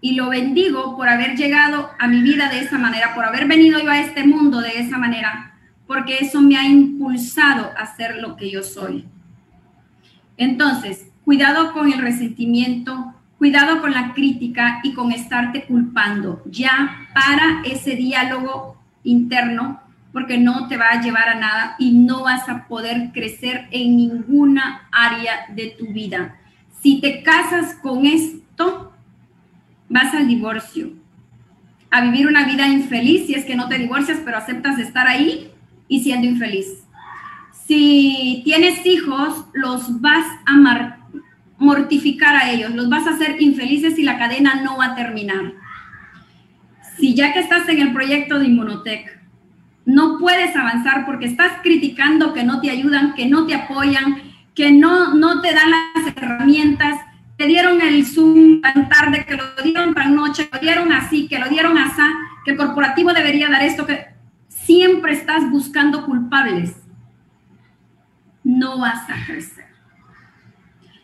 Y 0.00 0.14
lo 0.14 0.30
bendigo 0.30 0.96
por 0.96 1.08
haber 1.08 1.36
llegado 1.36 1.90
a 1.98 2.08
mi 2.08 2.22
vida 2.22 2.48
de 2.48 2.60
esa 2.60 2.76
manera, 2.78 3.14
por 3.14 3.24
haber 3.24 3.46
venido 3.46 3.78
yo 3.78 3.90
a 3.90 4.00
este 4.00 4.24
mundo 4.24 4.60
de 4.60 4.80
esa 4.80 4.98
manera, 4.98 5.54
porque 5.86 6.18
eso 6.20 6.40
me 6.40 6.56
ha 6.56 6.66
impulsado 6.66 7.70
a 7.76 7.86
ser 7.94 8.16
lo 8.16 8.36
que 8.36 8.50
yo 8.50 8.62
soy. 8.62 9.06
Entonces, 10.36 11.06
cuidado 11.24 11.72
con 11.72 11.92
el 11.92 12.00
resentimiento, 12.00 13.14
cuidado 13.38 13.80
con 13.80 13.92
la 13.92 14.12
crítica 14.12 14.80
y 14.82 14.92
con 14.92 15.12
estarte 15.12 15.64
culpando. 15.64 16.42
Ya 16.46 17.08
para 17.14 17.62
ese 17.64 17.94
diálogo 17.94 18.76
interno 19.04 19.81
porque 20.12 20.38
no 20.38 20.68
te 20.68 20.76
va 20.76 20.90
a 20.90 21.00
llevar 21.00 21.28
a 21.28 21.34
nada 21.34 21.76
y 21.78 21.92
no 21.92 22.24
vas 22.24 22.48
a 22.48 22.66
poder 22.66 23.10
crecer 23.12 23.68
en 23.70 23.96
ninguna 23.96 24.88
área 24.92 25.46
de 25.54 25.74
tu 25.78 25.86
vida. 25.92 26.36
Si 26.82 27.00
te 27.00 27.22
casas 27.22 27.76
con 27.82 28.04
esto, 28.04 28.92
vas 29.88 30.14
al 30.14 30.28
divorcio, 30.28 30.92
a 31.90 32.02
vivir 32.02 32.26
una 32.26 32.44
vida 32.44 32.68
infeliz 32.68 33.26
si 33.26 33.34
es 33.34 33.44
que 33.44 33.56
no 33.56 33.68
te 33.68 33.78
divorcias, 33.78 34.20
pero 34.24 34.38
aceptas 34.38 34.78
estar 34.78 35.06
ahí 35.06 35.50
y 35.88 36.02
siendo 36.02 36.26
infeliz. 36.26 36.84
Si 37.66 38.42
tienes 38.44 38.84
hijos, 38.84 39.46
los 39.54 40.00
vas 40.00 40.26
a 40.46 40.98
mortificar 41.58 42.34
a 42.36 42.50
ellos, 42.50 42.74
los 42.74 42.88
vas 42.90 43.06
a 43.06 43.10
hacer 43.10 43.40
infelices 43.40 43.98
y 43.98 44.02
la 44.02 44.18
cadena 44.18 44.62
no 44.62 44.76
va 44.76 44.86
a 44.86 44.94
terminar. 44.94 45.54
Si 46.98 47.14
ya 47.14 47.32
que 47.32 47.40
estás 47.40 47.68
en 47.68 47.80
el 47.80 47.92
proyecto 47.92 48.38
de 48.38 48.46
Inmunotech, 48.46 49.21
no 49.84 50.18
puedes 50.18 50.54
avanzar 50.54 51.04
porque 51.06 51.26
estás 51.26 51.60
criticando 51.62 52.32
que 52.32 52.44
no 52.44 52.60
te 52.60 52.70
ayudan, 52.70 53.14
que 53.14 53.26
no 53.26 53.46
te 53.46 53.54
apoyan, 53.54 54.22
que 54.54 54.70
no, 54.70 55.14
no 55.14 55.40
te 55.40 55.52
dan 55.52 55.70
las 55.70 56.16
herramientas, 56.16 57.00
te 57.36 57.46
dieron 57.46 57.80
el 57.80 58.06
Zoom 58.06 58.60
tan 58.60 58.88
tarde, 58.88 59.24
que 59.24 59.36
lo 59.36 59.44
dieron 59.62 59.94
tan 59.94 60.14
noche, 60.14 60.48
que 60.48 60.56
lo 60.56 60.62
dieron 60.62 60.92
así, 60.92 61.26
que 61.26 61.38
lo 61.38 61.48
dieron 61.48 61.78
así, 61.78 62.02
que 62.44 62.52
el 62.52 62.56
corporativo 62.56 63.12
debería 63.12 63.48
dar 63.48 63.62
esto, 63.62 63.86
que 63.86 64.06
siempre 64.48 65.12
estás 65.12 65.50
buscando 65.50 66.04
culpables. 66.04 66.76
No 68.44 68.78
vas 68.78 69.08
a 69.08 69.26
crecer. 69.26 69.66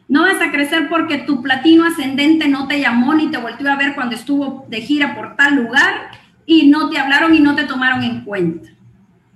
No 0.09 0.23
vas 0.23 0.41
a 0.41 0.51
crecer 0.51 0.89
porque 0.89 1.19
tu 1.19 1.43
platino 1.43 1.85
ascendente 1.85 2.49
no 2.49 2.67
te 2.67 2.81
llamó 2.81 3.15
ni 3.15 3.31
te 3.31 3.39
volvió 3.39 3.71
a 3.71 3.77
ver 3.77 3.95
cuando 3.95 4.15
estuvo 4.17 4.67
de 4.69 4.81
gira 4.81 5.15
por 5.15 5.37
tal 5.37 5.57
lugar 5.57 6.11
y 6.49 6.67
no 6.67 6.89
te 6.89 6.99
hablaron 6.99 7.35
y 7.35 7.41
no 7.41 7.55
te 7.55 7.65
tomaron 7.65 8.03
en 8.03 8.25
cuenta. 8.25 8.71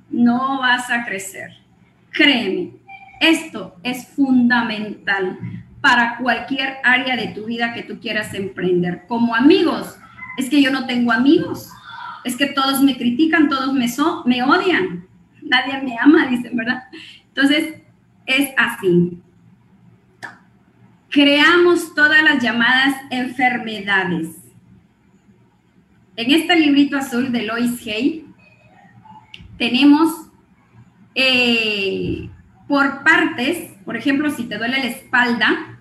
No 0.09 0.61
vas 0.61 0.91
a 0.91 1.05
crecer. 1.05 1.51
Créeme, 2.11 2.71
esto 3.21 3.77
es 3.83 4.09
fundamental 4.09 5.39
para 5.83 6.17
cualquier 6.17 6.79
área 6.83 7.15
de 7.15 7.29
tu 7.29 7.45
vida 7.45 7.75
que 7.75 7.83
tú 7.83 8.01
quieras 8.01 8.33
emprender. 8.33 9.05
Como 9.09 9.35
amigos, 9.35 9.99
es 10.39 10.49
que 10.49 10.63
yo 10.63 10.71
no 10.71 10.87
tengo 10.87 11.13
amigos. 11.13 11.71
Es 12.25 12.35
que 12.35 12.47
todos 12.47 12.81
me 12.83 12.97
critican, 12.97 13.51
todos 13.51 13.75
me, 13.75 14.43
odian. 14.43 15.07
Nadie 15.43 15.83
me 15.83 15.99
ama, 16.01 16.27
dicen, 16.31 16.57
¿verdad? 16.57 16.85
Entonces, 17.29 17.75
es 18.25 18.55
así. 18.57 19.19
Creamos 21.11 21.95
todas 21.95 22.23
las 22.23 22.43
llamadas 22.43 22.97
enfermedades 23.11 24.42
en 26.17 26.31
este 26.31 26.57
librito 26.57 26.97
azul 26.97 27.33
de 27.33 27.43
Lois 27.43 27.87
Hay, 27.87 28.27
tenemos 29.59 30.29
eh, 31.15 32.29
por 32.69 33.03
partes, 33.03 33.73
por 33.85 33.97
ejemplo, 33.97 34.31
si 34.31 34.45
te 34.45 34.59
duele 34.59 34.79
la 34.79 34.87
espalda, 34.87 35.79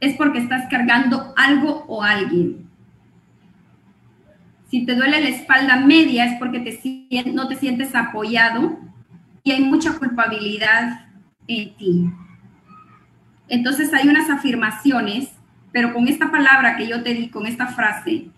es 0.00 0.16
porque 0.16 0.38
estás 0.38 0.68
cargando 0.70 1.34
algo 1.36 1.84
o 1.86 2.02
alguien. 2.02 2.68
Si 4.70 4.86
te 4.86 4.94
duele 4.94 5.20
la 5.20 5.28
espalda 5.28 5.76
media 5.76 6.26
es 6.26 6.38
porque 6.38 6.78
no 7.32 7.48
te 7.48 7.56
sientes 7.56 7.94
apoyado 7.94 8.78
y 9.42 9.52
hay 9.52 9.64
mucha 9.64 9.98
culpabilidad 9.98 11.06
en 11.48 11.76
ti. 11.76 12.10
Entonces 13.48 13.92
hay 13.92 14.08
unas 14.08 14.30
afirmaciones, 14.30 15.30
pero 15.72 15.92
con 15.92 16.06
esta 16.06 16.30
palabra 16.30 16.76
que 16.76 16.86
yo 16.86 17.02
te 17.02 17.14
di, 17.14 17.28
con 17.28 17.46
esta 17.46 17.66
frase, 17.66 18.30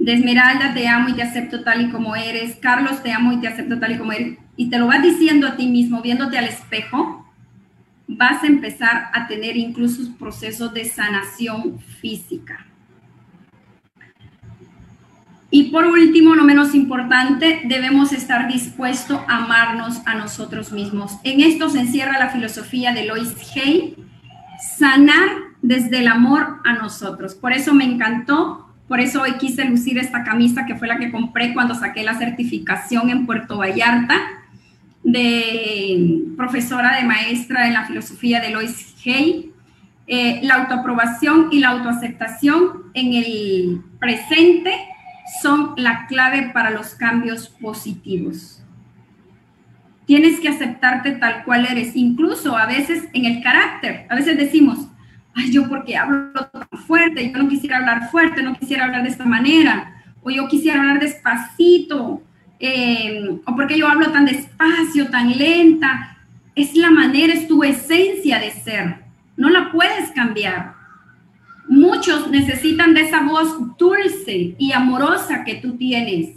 de 0.00 0.14
Esmeralda, 0.14 0.72
te 0.72 0.88
amo 0.88 1.10
y 1.10 1.12
te 1.12 1.22
acepto 1.22 1.62
tal 1.62 1.82
y 1.82 1.90
como 1.90 2.16
eres. 2.16 2.56
Carlos, 2.56 3.02
te 3.02 3.12
amo 3.12 3.32
y 3.32 3.40
te 3.40 3.48
acepto 3.48 3.78
tal 3.78 3.92
y 3.92 3.98
como 3.98 4.12
eres. 4.12 4.38
Y 4.56 4.70
te 4.70 4.78
lo 4.78 4.86
vas 4.86 5.02
diciendo 5.02 5.46
a 5.46 5.56
ti 5.56 5.66
mismo, 5.66 6.00
viéndote 6.00 6.38
al 6.38 6.46
espejo, 6.46 7.30
vas 8.08 8.42
a 8.42 8.46
empezar 8.46 9.10
a 9.12 9.28
tener 9.28 9.56
incluso 9.56 10.02
procesos 10.18 10.72
de 10.72 10.86
sanación 10.86 11.78
física. 11.78 12.66
Y 15.50 15.64
por 15.70 15.84
último, 15.84 16.34
no 16.34 16.44
menos 16.44 16.74
importante, 16.74 17.62
debemos 17.66 18.12
estar 18.12 18.48
dispuestos 18.48 19.20
a 19.28 19.44
amarnos 19.44 20.00
a 20.06 20.14
nosotros 20.14 20.72
mismos. 20.72 21.18
En 21.24 21.40
esto 21.40 21.68
se 21.68 21.80
encierra 21.80 22.18
la 22.18 22.30
filosofía 22.30 22.94
de 22.94 23.04
Lois 23.04 23.34
Hay, 23.54 23.96
sanar 24.78 25.28
desde 25.60 25.98
el 25.98 26.08
amor 26.08 26.60
a 26.64 26.74
nosotros. 26.74 27.34
Por 27.34 27.52
eso 27.52 27.74
me 27.74 27.84
encantó 27.84 28.69
por 28.90 28.98
eso 28.98 29.22
hoy 29.22 29.34
quise 29.34 29.64
lucir 29.66 29.98
esta 29.98 30.24
camisa 30.24 30.66
que 30.66 30.74
fue 30.74 30.88
la 30.88 30.98
que 30.98 31.12
compré 31.12 31.54
cuando 31.54 31.76
saqué 31.76 32.02
la 32.02 32.18
certificación 32.18 33.08
en 33.08 33.24
Puerto 33.24 33.58
Vallarta 33.58 34.18
de 35.04 36.24
profesora 36.36 36.96
de 36.96 37.04
maestra 37.04 37.68
en 37.68 37.74
la 37.74 37.86
filosofía 37.86 38.40
de 38.40 38.50
Lois 38.50 38.96
Hay. 39.06 39.52
Eh, 40.08 40.40
la 40.42 40.56
autoaprobación 40.56 41.50
y 41.52 41.60
la 41.60 41.68
autoaceptación 41.68 42.90
en 42.94 43.14
el 43.14 43.80
presente 44.00 44.74
son 45.40 45.74
la 45.76 46.08
clave 46.08 46.50
para 46.52 46.70
los 46.70 46.96
cambios 46.96 47.48
positivos. 47.48 48.60
Tienes 50.04 50.40
que 50.40 50.48
aceptarte 50.48 51.12
tal 51.12 51.44
cual 51.44 51.64
eres, 51.70 51.94
incluso 51.94 52.56
a 52.56 52.66
veces 52.66 53.04
en 53.12 53.24
el 53.24 53.40
carácter. 53.40 54.06
A 54.08 54.16
veces 54.16 54.36
decimos, 54.36 54.89
yo 55.50 55.68
porque 55.68 55.96
hablo 55.96 56.32
tan 56.32 56.68
fuerte, 56.86 57.30
yo 57.30 57.42
no 57.42 57.48
quisiera 57.48 57.78
hablar 57.78 58.10
fuerte, 58.10 58.42
no 58.42 58.54
quisiera 58.54 58.84
hablar 58.84 59.02
de 59.02 59.08
esta 59.08 59.24
manera, 59.24 60.02
o 60.22 60.30
yo 60.30 60.48
quisiera 60.48 60.80
hablar 60.80 61.00
despacito, 61.00 62.22
eh, 62.58 63.40
o 63.46 63.56
porque 63.56 63.78
yo 63.78 63.88
hablo 63.88 64.12
tan 64.12 64.26
despacio, 64.26 65.08
tan 65.08 65.36
lenta. 65.36 66.18
Es 66.54 66.76
la 66.76 66.90
manera, 66.90 67.32
es 67.32 67.48
tu 67.48 67.64
esencia 67.64 68.38
de 68.38 68.50
ser. 68.50 68.96
No 69.36 69.48
la 69.48 69.72
puedes 69.72 70.10
cambiar. 70.10 70.74
Muchos 71.66 72.30
necesitan 72.30 72.92
de 72.92 73.02
esa 73.02 73.22
voz 73.22 73.78
dulce 73.78 74.54
y 74.58 74.72
amorosa 74.72 75.44
que 75.44 75.54
tú 75.54 75.76
tienes. 75.76 76.36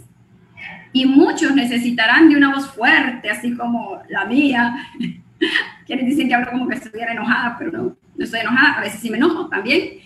Y 0.92 1.06
muchos 1.06 1.54
necesitarán 1.54 2.28
de 2.30 2.36
una 2.36 2.54
voz 2.54 2.70
fuerte, 2.70 3.28
así 3.28 3.54
como 3.54 4.00
la 4.08 4.24
mía. 4.24 4.74
Quienes 5.86 6.06
dicen 6.06 6.28
que 6.28 6.34
hablo 6.34 6.52
como 6.52 6.68
que 6.68 6.76
estuviera 6.76 7.12
enojada, 7.12 7.56
pero 7.58 7.72
no, 7.72 7.96
no 8.16 8.24
estoy 8.24 8.40
enojada. 8.40 8.74
A 8.74 8.80
veces 8.80 9.00
sí 9.00 9.10
me 9.10 9.16
enojo 9.16 9.48
también. 9.48 10.00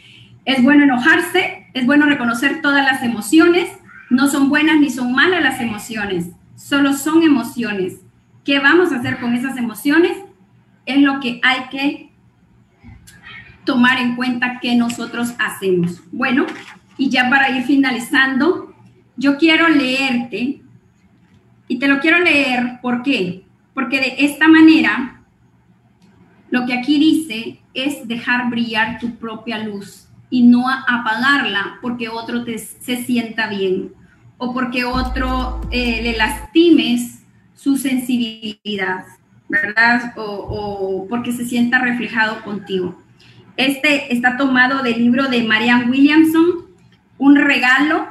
Es 0.44 0.62
bueno 0.62 0.84
enojarse, 0.84 1.66
es 1.74 1.86
bueno 1.86 2.06
reconocer 2.06 2.60
todas 2.62 2.84
las 2.84 3.02
emociones. 3.02 3.68
No 4.10 4.28
son 4.28 4.48
buenas 4.48 4.78
ni 4.80 4.90
son 4.90 5.12
malas 5.12 5.42
las 5.42 5.60
emociones, 5.60 6.30
solo 6.56 6.94
son 6.94 7.22
emociones. 7.22 8.00
¿Qué 8.44 8.58
vamos 8.58 8.92
a 8.92 8.96
hacer 8.96 9.18
con 9.18 9.34
esas 9.34 9.56
emociones? 9.58 10.16
Es 10.86 10.98
lo 11.02 11.20
que 11.20 11.40
hay 11.42 11.68
que 11.70 12.10
tomar 13.64 13.98
en 13.98 14.16
cuenta 14.16 14.58
que 14.60 14.74
nosotros 14.74 15.34
hacemos. 15.38 16.00
Bueno, 16.10 16.46
y 16.96 17.10
ya 17.10 17.28
para 17.28 17.50
ir 17.50 17.64
finalizando, 17.64 18.74
yo 19.16 19.36
quiero 19.36 19.68
leerte, 19.68 20.62
y 21.68 21.78
te 21.78 21.86
lo 21.86 22.00
quiero 22.00 22.18
leer, 22.18 22.80
¿por 22.80 23.02
qué? 23.02 23.44
Porque 23.74 24.00
de 24.00 24.24
esta 24.24 24.48
manera, 24.48 25.17
lo 26.50 26.66
que 26.66 26.74
aquí 26.74 26.98
dice 26.98 27.60
es 27.74 28.06
dejar 28.08 28.50
brillar 28.50 28.98
tu 28.98 29.16
propia 29.16 29.58
luz 29.58 30.08
y 30.30 30.42
no 30.42 30.68
apagarla 30.68 31.78
porque 31.80 32.08
otro 32.08 32.44
te, 32.44 32.58
se 32.58 33.04
sienta 33.04 33.48
bien 33.48 33.92
o 34.38 34.54
porque 34.54 34.84
otro 34.84 35.60
eh, 35.70 36.00
le 36.02 36.16
lastimes 36.16 37.22
su 37.54 37.76
sensibilidad, 37.76 39.04
¿verdad? 39.48 40.14
O, 40.16 40.22
o, 40.22 41.08
porque 41.08 41.32
se 41.32 41.44
sienta 41.44 41.80
reflejado 41.80 42.42
contigo. 42.42 43.02
Este 43.56 44.14
está 44.14 44.36
tomado 44.36 44.82
del 44.82 44.98
libro 44.98 45.28
de 45.28 45.42
Marianne 45.42 45.90
Williamson, 45.90 46.68
Un 47.18 47.34
regalo, 47.34 48.06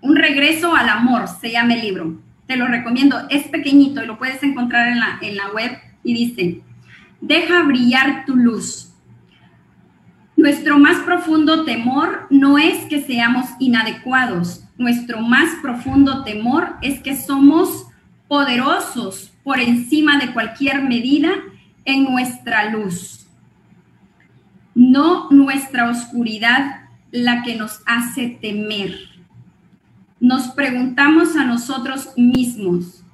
un 0.00 0.16
regreso 0.16 0.74
al 0.74 0.88
amor, 0.88 1.28
se 1.28 1.50
llama 1.50 1.74
el 1.74 1.82
libro. 1.82 2.18
Te 2.46 2.56
lo 2.56 2.66
recomiendo, 2.66 3.28
es 3.28 3.46
pequeñito 3.48 4.02
y 4.02 4.06
lo 4.06 4.16
puedes 4.16 4.42
encontrar 4.42 4.88
en 4.88 5.00
la, 5.00 5.18
en 5.20 5.36
la 5.36 5.50
web 5.50 5.78
y 6.02 6.14
dice, 6.14 6.62
deja 7.22 7.62
brillar 7.62 8.26
tu 8.26 8.36
luz 8.36 8.92
nuestro 10.42 10.76
más 10.76 10.98
profundo 11.04 11.64
temor 11.64 12.26
no 12.28 12.58
es 12.58 12.84
que 12.86 13.00
seamos 13.00 13.46
inadecuados, 13.60 14.64
nuestro 14.76 15.20
más 15.20 15.50
profundo 15.62 16.24
temor 16.24 16.74
es 16.82 17.00
que 17.00 17.16
somos 17.16 17.86
poderosos 18.26 19.30
por 19.44 19.60
encima 19.60 20.18
de 20.18 20.32
cualquier 20.32 20.82
medida 20.82 21.30
en 21.84 22.02
nuestra 22.04 22.70
luz. 22.70 23.28
No 24.74 25.30
nuestra 25.30 25.88
oscuridad 25.88 26.88
la 27.12 27.44
que 27.44 27.54
nos 27.54 27.80
hace 27.86 28.38
temer. 28.42 28.98
Nos 30.18 30.48
preguntamos 30.48 31.36
a 31.36 31.44
nosotros 31.44 32.14
mismos, 32.16 33.04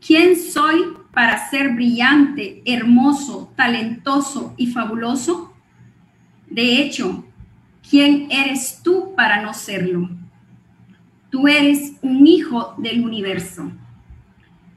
¿quién 0.00 0.34
soy 0.34 0.82
para 1.12 1.48
ser 1.50 1.74
brillante, 1.74 2.62
hermoso, 2.64 3.52
talentoso 3.56 4.54
y 4.56 4.68
fabuloso? 4.68 5.52
De 6.48 6.80
hecho, 6.80 7.24
¿quién 7.88 8.28
eres 8.30 8.80
tú 8.82 9.14
para 9.16 9.42
no 9.42 9.54
serlo? 9.54 10.08
Tú 11.30 11.46
eres 11.48 11.94
un 12.02 12.26
hijo 12.26 12.74
del 12.78 13.04
universo. 13.04 13.70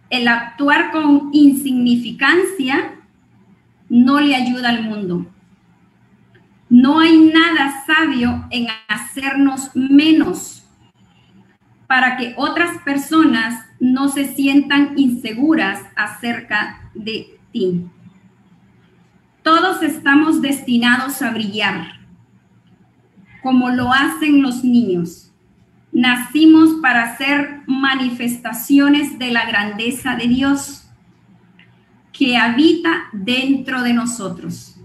El 0.09 0.27
actuar 0.27 0.91
con 0.91 1.29
insignificancia 1.33 2.95
no 3.89 4.19
le 4.19 4.35
ayuda 4.35 4.69
al 4.69 4.83
mundo. 4.83 5.25
No 6.69 6.99
hay 6.99 7.17
nada 7.17 7.83
sabio 7.85 8.47
en 8.49 8.67
hacernos 8.87 9.75
menos 9.75 10.63
para 11.87 12.17
que 12.17 12.33
otras 12.37 12.81
personas 12.83 13.65
no 13.83 14.07
se 14.07 14.33
sientan 14.33 14.93
inseguras 14.97 15.81
acerca 15.97 16.89
de 16.93 17.37
ti. 17.51 17.85
Todos 19.43 19.83
estamos 19.83 20.41
destinados 20.41 21.21
a 21.21 21.31
brillar, 21.31 21.99
como 23.41 23.71
lo 23.71 23.91
hacen 23.91 24.41
los 24.41 24.63
niños. 24.63 25.33
Nacimos 25.91 26.75
para 26.81 27.17
ser 27.17 27.59
manifestaciones 27.67 29.19
de 29.19 29.31
la 29.31 29.45
grandeza 29.45 30.15
de 30.15 30.29
Dios 30.29 30.89
que 32.13 32.37
habita 32.37 33.09
dentro 33.11 33.81
de 33.81 33.91
nosotros. 33.91 34.77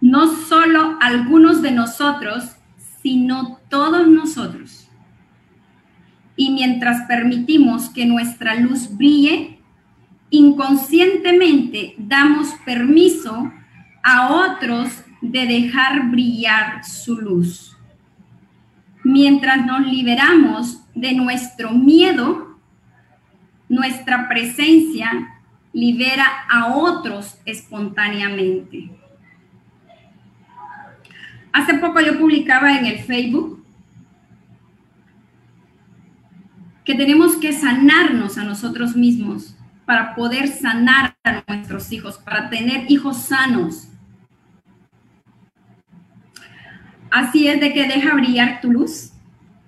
No 0.00 0.34
solo 0.34 0.96
algunos 1.02 1.60
de 1.60 1.72
nosotros, 1.72 2.56
sino 3.02 3.58
todos 3.68 4.08
nosotros. 4.08 4.87
Y 6.38 6.50
mientras 6.50 7.02
permitimos 7.08 7.90
que 7.90 8.06
nuestra 8.06 8.54
luz 8.54 8.96
brille, 8.96 9.58
inconscientemente 10.30 11.96
damos 11.98 12.54
permiso 12.64 13.52
a 14.04 14.28
otros 14.28 15.02
de 15.20 15.46
dejar 15.46 16.10
brillar 16.10 16.84
su 16.84 17.16
luz. 17.16 17.76
Mientras 19.02 19.66
nos 19.66 19.84
liberamos 19.84 20.80
de 20.94 21.12
nuestro 21.14 21.72
miedo, 21.72 22.56
nuestra 23.68 24.28
presencia 24.28 25.40
libera 25.72 26.24
a 26.48 26.76
otros 26.76 27.36
espontáneamente. 27.46 28.90
Hace 31.52 31.74
poco 31.74 31.98
yo 32.00 32.16
publicaba 32.16 32.78
en 32.78 32.86
el 32.86 33.00
Facebook 33.00 33.57
que 36.88 36.94
tenemos 36.94 37.36
que 37.36 37.52
sanarnos 37.52 38.38
a 38.38 38.44
nosotros 38.44 38.96
mismos 38.96 39.54
para 39.84 40.14
poder 40.14 40.48
sanar 40.48 41.14
a 41.22 41.42
nuestros 41.46 41.92
hijos, 41.92 42.16
para 42.16 42.48
tener 42.48 42.90
hijos 42.90 43.18
sanos. 43.18 43.88
Así 47.10 47.46
es 47.46 47.60
de 47.60 47.74
que 47.74 47.86
deja 47.86 48.14
brillar 48.14 48.62
tu 48.62 48.72
luz, 48.72 49.12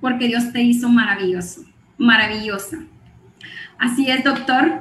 porque 0.01 0.29
Dios 0.29 0.51
te 0.51 0.63
hizo 0.63 0.89
maravilloso, 0.89 1.61
maravillosa. 1.99 2.79
Así 3.79 4.11
es, 4.11 4.25
doctor. 4.25 4.81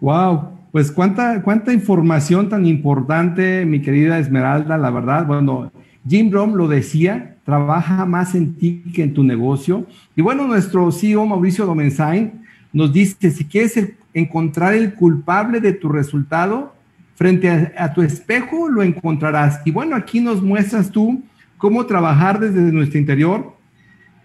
Wow, 0.00 0.58
pues 0.72 0.90
cuánta, 0.90 1.40
cuánta 1.40 1.72
información 1.72 2.48
tan 2.48 2.66
importante, 2.66 3.64
mi 3.64 3.80
querida 3.80 4.18
Esmeralda, 4.18 4.76
la 4.76 4.90
verdad. 4.90 5.24
Bueno, 5.24 5.70
Jim 6.04 6.30
Brom 6.30 6.54
lo 6.54 6.66
decía, 6.66 7.36
trabaja 7.50 8.06
más 8.06 8.36
en 8.36 8.54
ti 8.54 8.80
que 8.94 9.02
en 9.02 9.12
tu 9.12 9.24
negocio. 9.24 9.84
Y 10.14 10.22
bueno, 10.22 10.46
nuestro 10.46 10.92
CEO 10.92 11.26
Mauricio 11.26 11.66
Domenzain 11.66 12.44
nos 12.72 12.92
dice, 12.92 13.32
si 13.32 13.44
quieres 13.44 13.92
encontrar 14.14 14.72
el 14.72 14.94
culpable 14.94 15.60
de 15.60 15.72
tu 15.72 15.88
resultado, 15.88 16.72
frente 17.16 17.50
a, 17.76 17.92
tu 17.92 18.02
espejo 18.02 18.68
lo 18.68 18.84
encontrarás. 18.84 19.62
Y 19.64 19.72
bueno, 19.72 19.96
aquí 19.96 20.20
nos 20.20 20.40
muestras 20.40 20.92
tú 20.92 21.24
cómo 21.58 21.86
trabajar 21.86 22.38
desde 22.38 22.60
nuestro 22.70 23.00
interior, 23.00 23.56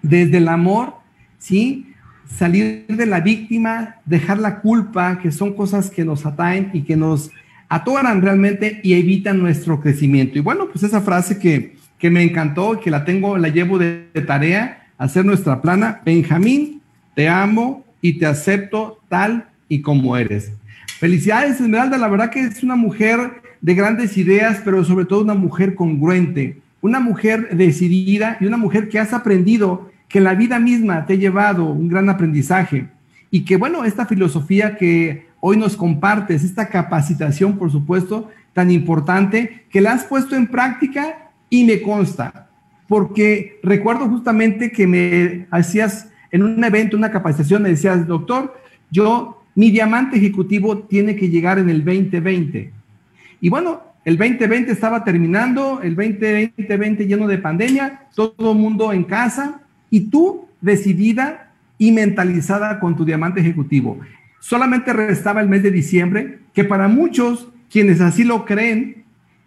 desde 0.04 0.38
el 0.38 0.48
amor, 0.48 0.94
¿sí? 1.40 1.94
Salir 2.28 2.86
de 2.88 3.08
la 3.08 3.22
víctima, 3.22 3.96
dejar 4.06 4.38
la 4.38 4.62
culpa, 4.62 5.18
que 5.18 5.32
son 5.32 5.54
cosas 5.56 5.90
que 5.90 6.06
nos 6.06 6.28
ataen 6.28 6.70
y 6.74 6.84
que 6.84 6.96
nos 6.96 7.32
atoran 7.70 8.22
realmente 8.22 8.82
y 8.84 8.94
evitan 8.94 9.40
nuestro 9.40 9.82
crecimiento. 9.82 10.38
Y 10.38 10.42
bueno, 10.42 10.68
pues 10.72 10.84
esa 10.84 11.02
frase 11.02 11.40
que, 11.40 11.75
que 12.06 12.12
me 12.12 12.22
encantó, 12.22 12.80
que 12.80 12.92
la 12.92 13.04
tengo, 13.04 13.36
la 13.36 13.48
llevo 13.48 13.80
de, 13.80 14.10
de 14.14 14.22
tarea, 14.22 14.90
hacer 14.96 15.26
nuestra 15.26 15.60
plana. 15.60 16.02
Benjamín, 16.06 16.80
te 17.16 17.28
amo 17.28 17.84
y 18.00 18.20
te 18.20 18.28
acepto 18.28 19.00
tal 19.10 19.48
y 19.68 19.82
como 19.82 20.16
eres. 20.16 20.52
Felicidades, 21.00 21.60
Esmeralda. 21.60 21.98
La 21.98 22.08
verdad 22.08 22.30
que 22.30 22.42
es 22.42 22.62
una 22.62 22.76
mujer 22.76 23.42
de 23.60 23.74
grandes 23.74 24.20
ideas, 24.20 24.62
pero 24.64 24.84
sobre 24.84 25.06
todo 25.06 25.24
una 25.24 25.34
mujer 25.34 25.74
congruente, 25.74 26.60
una 26.80 27.00
mujer 27.00 27.58
decidida 27.58 28.38
y 28.40 28.46
una 28.46 28.58
mujer 28.58 28.88
que 28.88 29.00
has 29.00 29.12
aprendido 29.12 29.90
que 30.08 30.20
la 30.20 30.36
vida 30.36 30.60
misma 30.60 31.08
te 31.08 31.14
ha 31.14 31.18
llevado 31.18 31.66
un 31.66 31.88
gran 31.88 32.08
aprendizaje. 32.08 32.86
Y 33.32 33.46
que, 33.46 33.58
bueno, 33.58 33.84
esta 33.84 34.06
filosofía 34.06 34.78
que 34.78 35.26
hoy 35.40 35.58
nos 35.58 35.76
compartes, 35.76 36.44
esta 36.44 36.70
capacitación, 36.70 37.58
por 37.58 37.72
supuesto, 37.72 38.30
tan 38.54 38.70
importante, 38.70 39.66
que 39.72 39.82
la 39.82 39.94
has 39.94 40.04
puesto 40.04 40.36
en 40.36 40.46
práctica 40.46 41.25
y 41.50 41.64
me 41.64 41.82
consta, 41.82 42.50
porque 42.88 43.60
recuerdo 43.64 44.08
justamente 44.08 44.72
que 44.72 44.88
me 44.88 45.48
hacías 45.52 46.10
en 46.32 46.44
un 46.44 46.64
evento, 46.64 46.98
una 46.98 47.12
capacitación, 47.12 47.64
me 47.64 47.70
decías, 47.70 48.06
doctor, 48.08 48.60
yo 48.92 49.44
mi 49.56 49.72
diamante 49.72 50.18
ejecutivo 50.18 50.80
tiene 50.80 51.16
que 51.16 51.30
llegar 51.30 51.60
en 51.60 51.70
el 51.70 51.84
2020. 51.84 52.72
Y 53.42 53.50
bueno, 53.50 53.82
el 54.04 54.18
2020 54.18 54.72
estaba 54.72 55.04
terminando, 55.04 55.82
el 55.82 55.96
2020 55.96 57.08
lleno 57.08 57.28
de 57.28 57.38
pandemia, 57.38 58.02
todo 58.14 58.52
el 58.52 58.58
mundo 58.58 58.92
en 58.92 59.04
casa. 59.04 59.62
y 59.90 60.10
tú 60.10 60.48
decidida 60.62 61.52
y 61.78 61.92
mentalizada 61.92 62.80
con 62.80 62.96
tu 62.96 63.06
diamante 63.06 63.40
ejecutivo. 63.40 64.00
Solamente 64.40 64.92
restaba 64.94 65.42
el 65.42 65.48
mes 65.48 65.64
de 65.64 65.72
diciembre, 65.72 66.40
que 66.54 66.64
para 66.64 66.88
muchos, 66.88 67.50
quienes 67.70 68.02
así 68.02 68.24
lo 68.24 68.46
creen, 68.46 69.05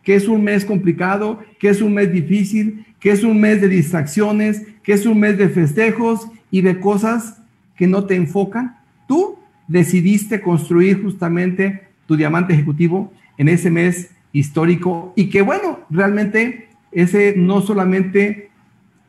que 0.09 0.15
es 0.15 0.27
un 0.27 0.43
mes 0.43 0.65
complicado, 0.65 1.39
que 1.59 1.69
es 1.69 1.83
un 1.83 1.93
mes 1.93 2.11
difícil, 2.11 2.87
que 2.99 3.11
es 3.11 3.25
un 3.25 3.39
mes 3.39 3.61
de 3.61 3.69
distracciones, 3.69 4.63
que 4.83 4.95
es 4.95 5.05
un 5.05 5.21
mes 5.21 5.37
de 5.37 5.51
festejos 5.51 6.29
y 6.51 6.63
de 6.63 6.81
cosas 6.81 7.43
que 7.77 7.87
no 7.87 8.07
te 8.07 8.15
enfocan, 8.15 8.79
tú 9.07 9.39
decidiste 9.67 10.41
construir 10.41 11.03
justamente 11.03 11.89
tu 12.07 12.17
diamante 12.17 12.55
ejecutivo 12.55 13.13
en 13.37 13.49
ese 13.51 13.71
mes 13.71 14.09
histórico 14.33 15.13
y 15.15 15.29
que 15.29 15.43
bueno, 15.43 15.81
realmente 15.91 16.71
ese 16.91 17.35
no 17.37 17.61
solamente 17.61 18.49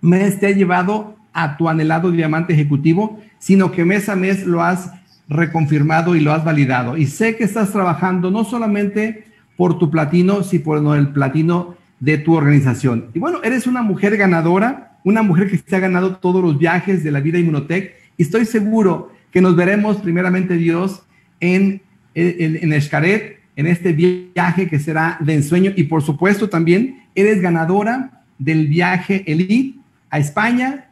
mes 0.01 0.37
te 0.37 0.47
ha 0.47 0.51
llevado 0.51 1.15
a 1.31 1.55
tu 1.55 1.69
anhelado 1.69 2.11
diamante 2.11 2.51
ejecutivo, 2.51 3.21
sino 3.37 3.71
que 3.71 3.85
mes 3.85 4.09
a 4.09 4.17
mes 4.17 4.45
lo 4.45 4.61
has 4.61 4.91
reconfirmado 5.29 6.17
y 6.17 6.19
lo 6.19 6.33
has 6.33 6.43
validado. 6.43 6.97
Y 6.97 7.05
sé 7.05 7.37
que 7.37 7.45
estás 7.45 7.71
trabajando 7.71 8.31
no 8.31 8.43
solamente 8.43 9.28
por 9.59 9.77
tu 9.77 9.91
platino, 9.91 10.41
sino 10.41 10.63
por 10.63 10.97
el 10.97 11.09
platino 11.09 11.75
de 11.99 12.17
tu 12.17 12.33
organización. 12.33 13.07
Y 13.13 13.19
bueno, 13.19 13.39
eres 13.43 13.67
una 13.67 13.81
mujer 13.81 14.15
ganadora, 14.15 14.97
una 15.03 15.21
mujer 15.21 15.51
que 15.51 15.57
se 15.57 15.75
ha 15.75 15.79
ganado 15.79 16.15
todos 16.15 16.41
los 16.41 16.57
viajes 16.57 17.03
de 17.03 17.11
la 17.11 17.19
vida 17.19 17.39
Inmunotech 17.39 17.93
y 18.15 18.23
estoy 18.23 18.45
seguro 18.45 19.11
que 19.31 19.41
nos 19.41 19.57
veremos 19.57 19.97
primeramente 19.97 20.53
Dios 20.53 21.03
en, 21.41 21.81
en, 22.15 22.59
en 22.61 22.71
Escaret, 22.71 23.41
en 23.57 23.67
este 23.67 23.91
viaje 23.91 24.69
que 24.69 24.79
será 24.79 25.17
de 25.19 25.33
ensueño 25.33 25.73
y 25.75 25.83
por 25.83 26.03
supuesto 26.03 26.47
también 26.47 27.03
eres 27.13 27.41
ganadora 27.41 28.23
del 28.37 28.69
viaje 28.69 29.25
Elite 29.27 29.77
a 30.09 30.19
España, 30.19 30.85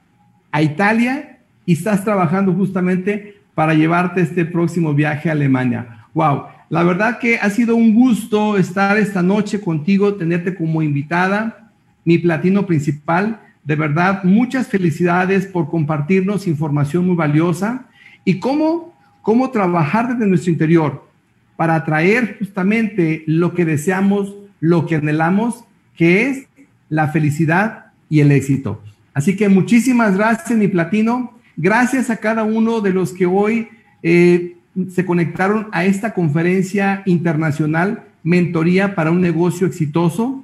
a 0.51 0.61
Italia 0.61 1.39
y 1.65 1.71
estás 1.71 2.03
trabajando 2.03 2.51
justamente 2.51 3.37
para 3.55 3.73
llevarte 3.75 4.19
este 4.19 4.43
próximo 4.43 4.93
viaje 4.93 5.29
a 5.29 5.31
Alemania. 5.31 6.05
Wow, 6.13 6.56
la 6.69 6.83
verdad 6.83 7.19
que 7.19 7.37
ha 7.37 7.49
sido 7.49 7.75
un 7.75 7.93
gusto 7.93 8.57
estar 8.57 8.97
esta 8.97 9.23
noche 9.23 9.61
contigo, 9.61 10.15
tenerte 10.15 10.53
como 10.53 10.81
invitada, 10.81 11.71
mi 12.03 12.17
platino 12.17 12.65
principal. 12.65 13.39
De 13.63 13.75
verdad, 13.75 14.23
muchas 14.23 14.67
felicidades 14.67 15.45
por 15.45 15.69
compartirnos 15.69 16.47
información 16.47 17.05
muy 17.05 17.15
valiosa 17.15 17.87
y 18.25 18.39
cómo, 18.39 18.93
cómo 19.21 19.49
trabajar 19.51 20.09
desde 20.09 20.27
nuestro 20.27 20.51
interior 20.51 21.07
para 21.55 21.75
atraer 21.75 22.37
justamente 22.37 23.23
lo 23.27 23.53
que 23.53 23.63
deseamos, 23.63 24.35
lo 24.59 24.85
que 24.85 24.95
anhelamos, 24.95 25.63
que 25.95 26.29
es 26.29 26.47
la 26.89 27.07
felicidad 27.07 27.87
y 28.09 28.19
el 28.19 28.31
éxito. 28.31 28.81
Así 29.13 29.35
que 29.35 29.47
muchísimas 29.47 30.17
gracias, 30.17 30.57
mi 30.57 30.67
platino. 30.67 31.33
Gracias 31.55 32.09
a 32.09 32.17
cada 32.17 32.43
uno 32.43 32.81
de 32.81 32.93
los 32.93 33.13
que 33.13 33.25
hoy 33.25 33.69
eh, 34.03 34.56
se 34.89 35.05
conectaron 35.05 35.67
a 35.71 35.85
esta 35.85 36.13
conferencia 36.13 37.03
internacional, 37.05 38.03
Mentoría 38.23 38.93
para 38.93 39.11
un 39.11 39.21
negocio 39.21 39.65
exitoso. 39.67 40.43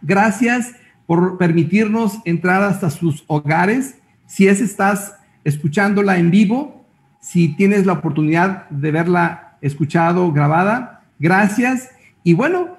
Gracias 0.00 0.74
por 1.06 1.36
permitirnos 1.36 2.20
entrar 2.24 2.62
hasta 2.62 2.88
sus 2.88 3.22
hogares. 3.26 3.96
Si 4.26 4.48
es, 4.48 4.60
estás 4.60 5.14
escuchándola 5.44 6.18
en 6.18 6.30
vivo, 6.30 6.86
si 7.20 7.48
tienes 7.48 7.84
la 7.84 7.94
oportunidad 7.94 8.68
de 8.70 8.90
verla 8.92 9.58
escuchado, 9.60 10.32
grabada, 10.32 11.02
gracias. 11.18 11.90
Y 12.24 12.32
bueno, 12.32 12.78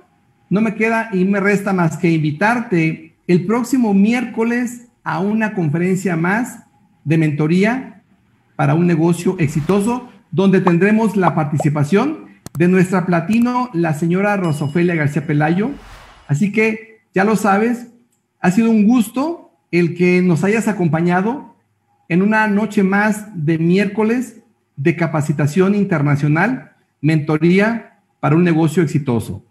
no 0.49 0.61
me 0.61 0.75
queda 0.75 1.09
y 1.13 1.23
me 1.25 1.39
resta 1.39 1.73
más 1.73 1.97
que 1.97 2.09
invitarte 2.09 3.13
el 3.27 3.45
próximo 3.45 3.93
miércoles 3.93 4.87
a 5.03 5.19
una 5.19 5.53
conferencia 5.53 6.15
más 6.15 6.63
de 7.03 7.17
mentoría 7.17 8.01
para 8.55 8.73
un 8.73 8.85
negocio 8.87 9.35
exitoso, 9.39 10.09
donde 10.31 10.61
tendremos 10.61 11.15
la 11.15 11.35
participación 11.35 12.27
de 12.57 12.67
nuestra 12.67 13.05
platino, 13.05 13.69
la 13.73 13.93
señora 13.93 14.37
Rosofelia 14.37 14.95
García 14.95 15.25
Pelayo. 15.25 15.71
Así 16.27 16.51
que 16.51 17.01
ya 17.13 17.23
lo 17.23 17.35
sabes, 17.35 17.87
ha 18.39 18.51
sido 18.51 18.69
un 18.69 18.85
gusto 18.87 19.51
el 19.71 19.95
que 19.95 20.21
nos 20.21 20.43
hayas 20.43 20.67
acompañado 20.67 21.55
en 22.09 22.21
una 22.21 22.47
noche 22.47 22.83
más 22.83 23.27
de 23.33 23.57
miércoles 23.57 24.41
de 24.75 24.95
capacitación 24.95 25.75
internacional, 25.75 26.73
mentoría 26.99 27.99
para 28.19 28.35
un 28.35 28.43
negocio 28.43 28.83
exitoso. 28.83 29.45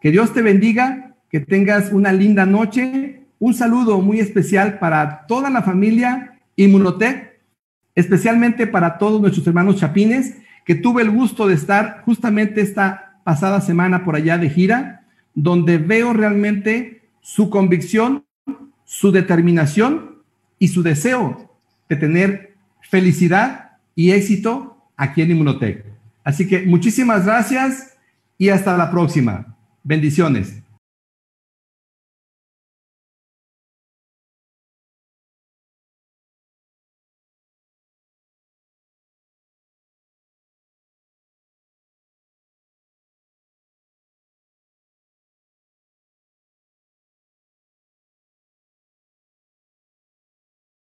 Que 0.00 0.10
Dios 0.10 0.32
te 0.32 0.42
bendiga 0.42 1.14
que 1.30 1.40
tengas 1.40 1.92
una 1.92 2.12
linda 2.12 2.44
noche. 2.44 3.22
Un 3.38 3.54
saludo 3.54 4.00
muy 4.00 4.18
especial 4.20 4.78
para 4.78 5.26
toda 5.26 5.48
la 5.48 5.62
familia 5.62 6.40
Inmunotech, 6.56 7.29
especialmente 7.94 8.66
para 8.66 8.98
todos 8.98 9.20
nuestros 9.20 9.46
hermanos 9.46 9.76
chapines, 9.76 10.36
que 10.64 10.74
tuve 10.74 11.02
el 11.02 11.10
gusto 11.10 11.48
de 11.48 11.54
estar 11.54 12.02
justamente 12.04 12.60
esta 12.60 13.20
pasada 13.24 13.60
semana 13.60 14.04
por 14.04 14.16
allá 14.16 14.38
de 14.38 14.50
gira, 14.50 15.06
donde 15.34 15.78
veo 15.78 16.12
realmente 16.12 17.02
su 17.20 17.50
convicción, 17.50 18.24
su 18.84 19.12
determinación 19.12 20.22
y 20.58 20.68
su 20.68 20.82
deseo 20.82 21.50
de 21.88 21.96
tener 21.96 22.54
felicidad 22.82 23.78
y 23.94 24.12
éxito 24.12 24.76
aquí 24.96 25.22
en 25.22 25.32
Inmunotech. 25.32 25.84
Así 26.24 26.46
que 26.46 26.62
muchísimas 26.62 27.24
gracias 27.24 27.96
y 28.38 28.48
hasta 28.48 28.76
la 28.76 28.90
próxima. 28.90 29.56
Bendiciones. 29.82 30.62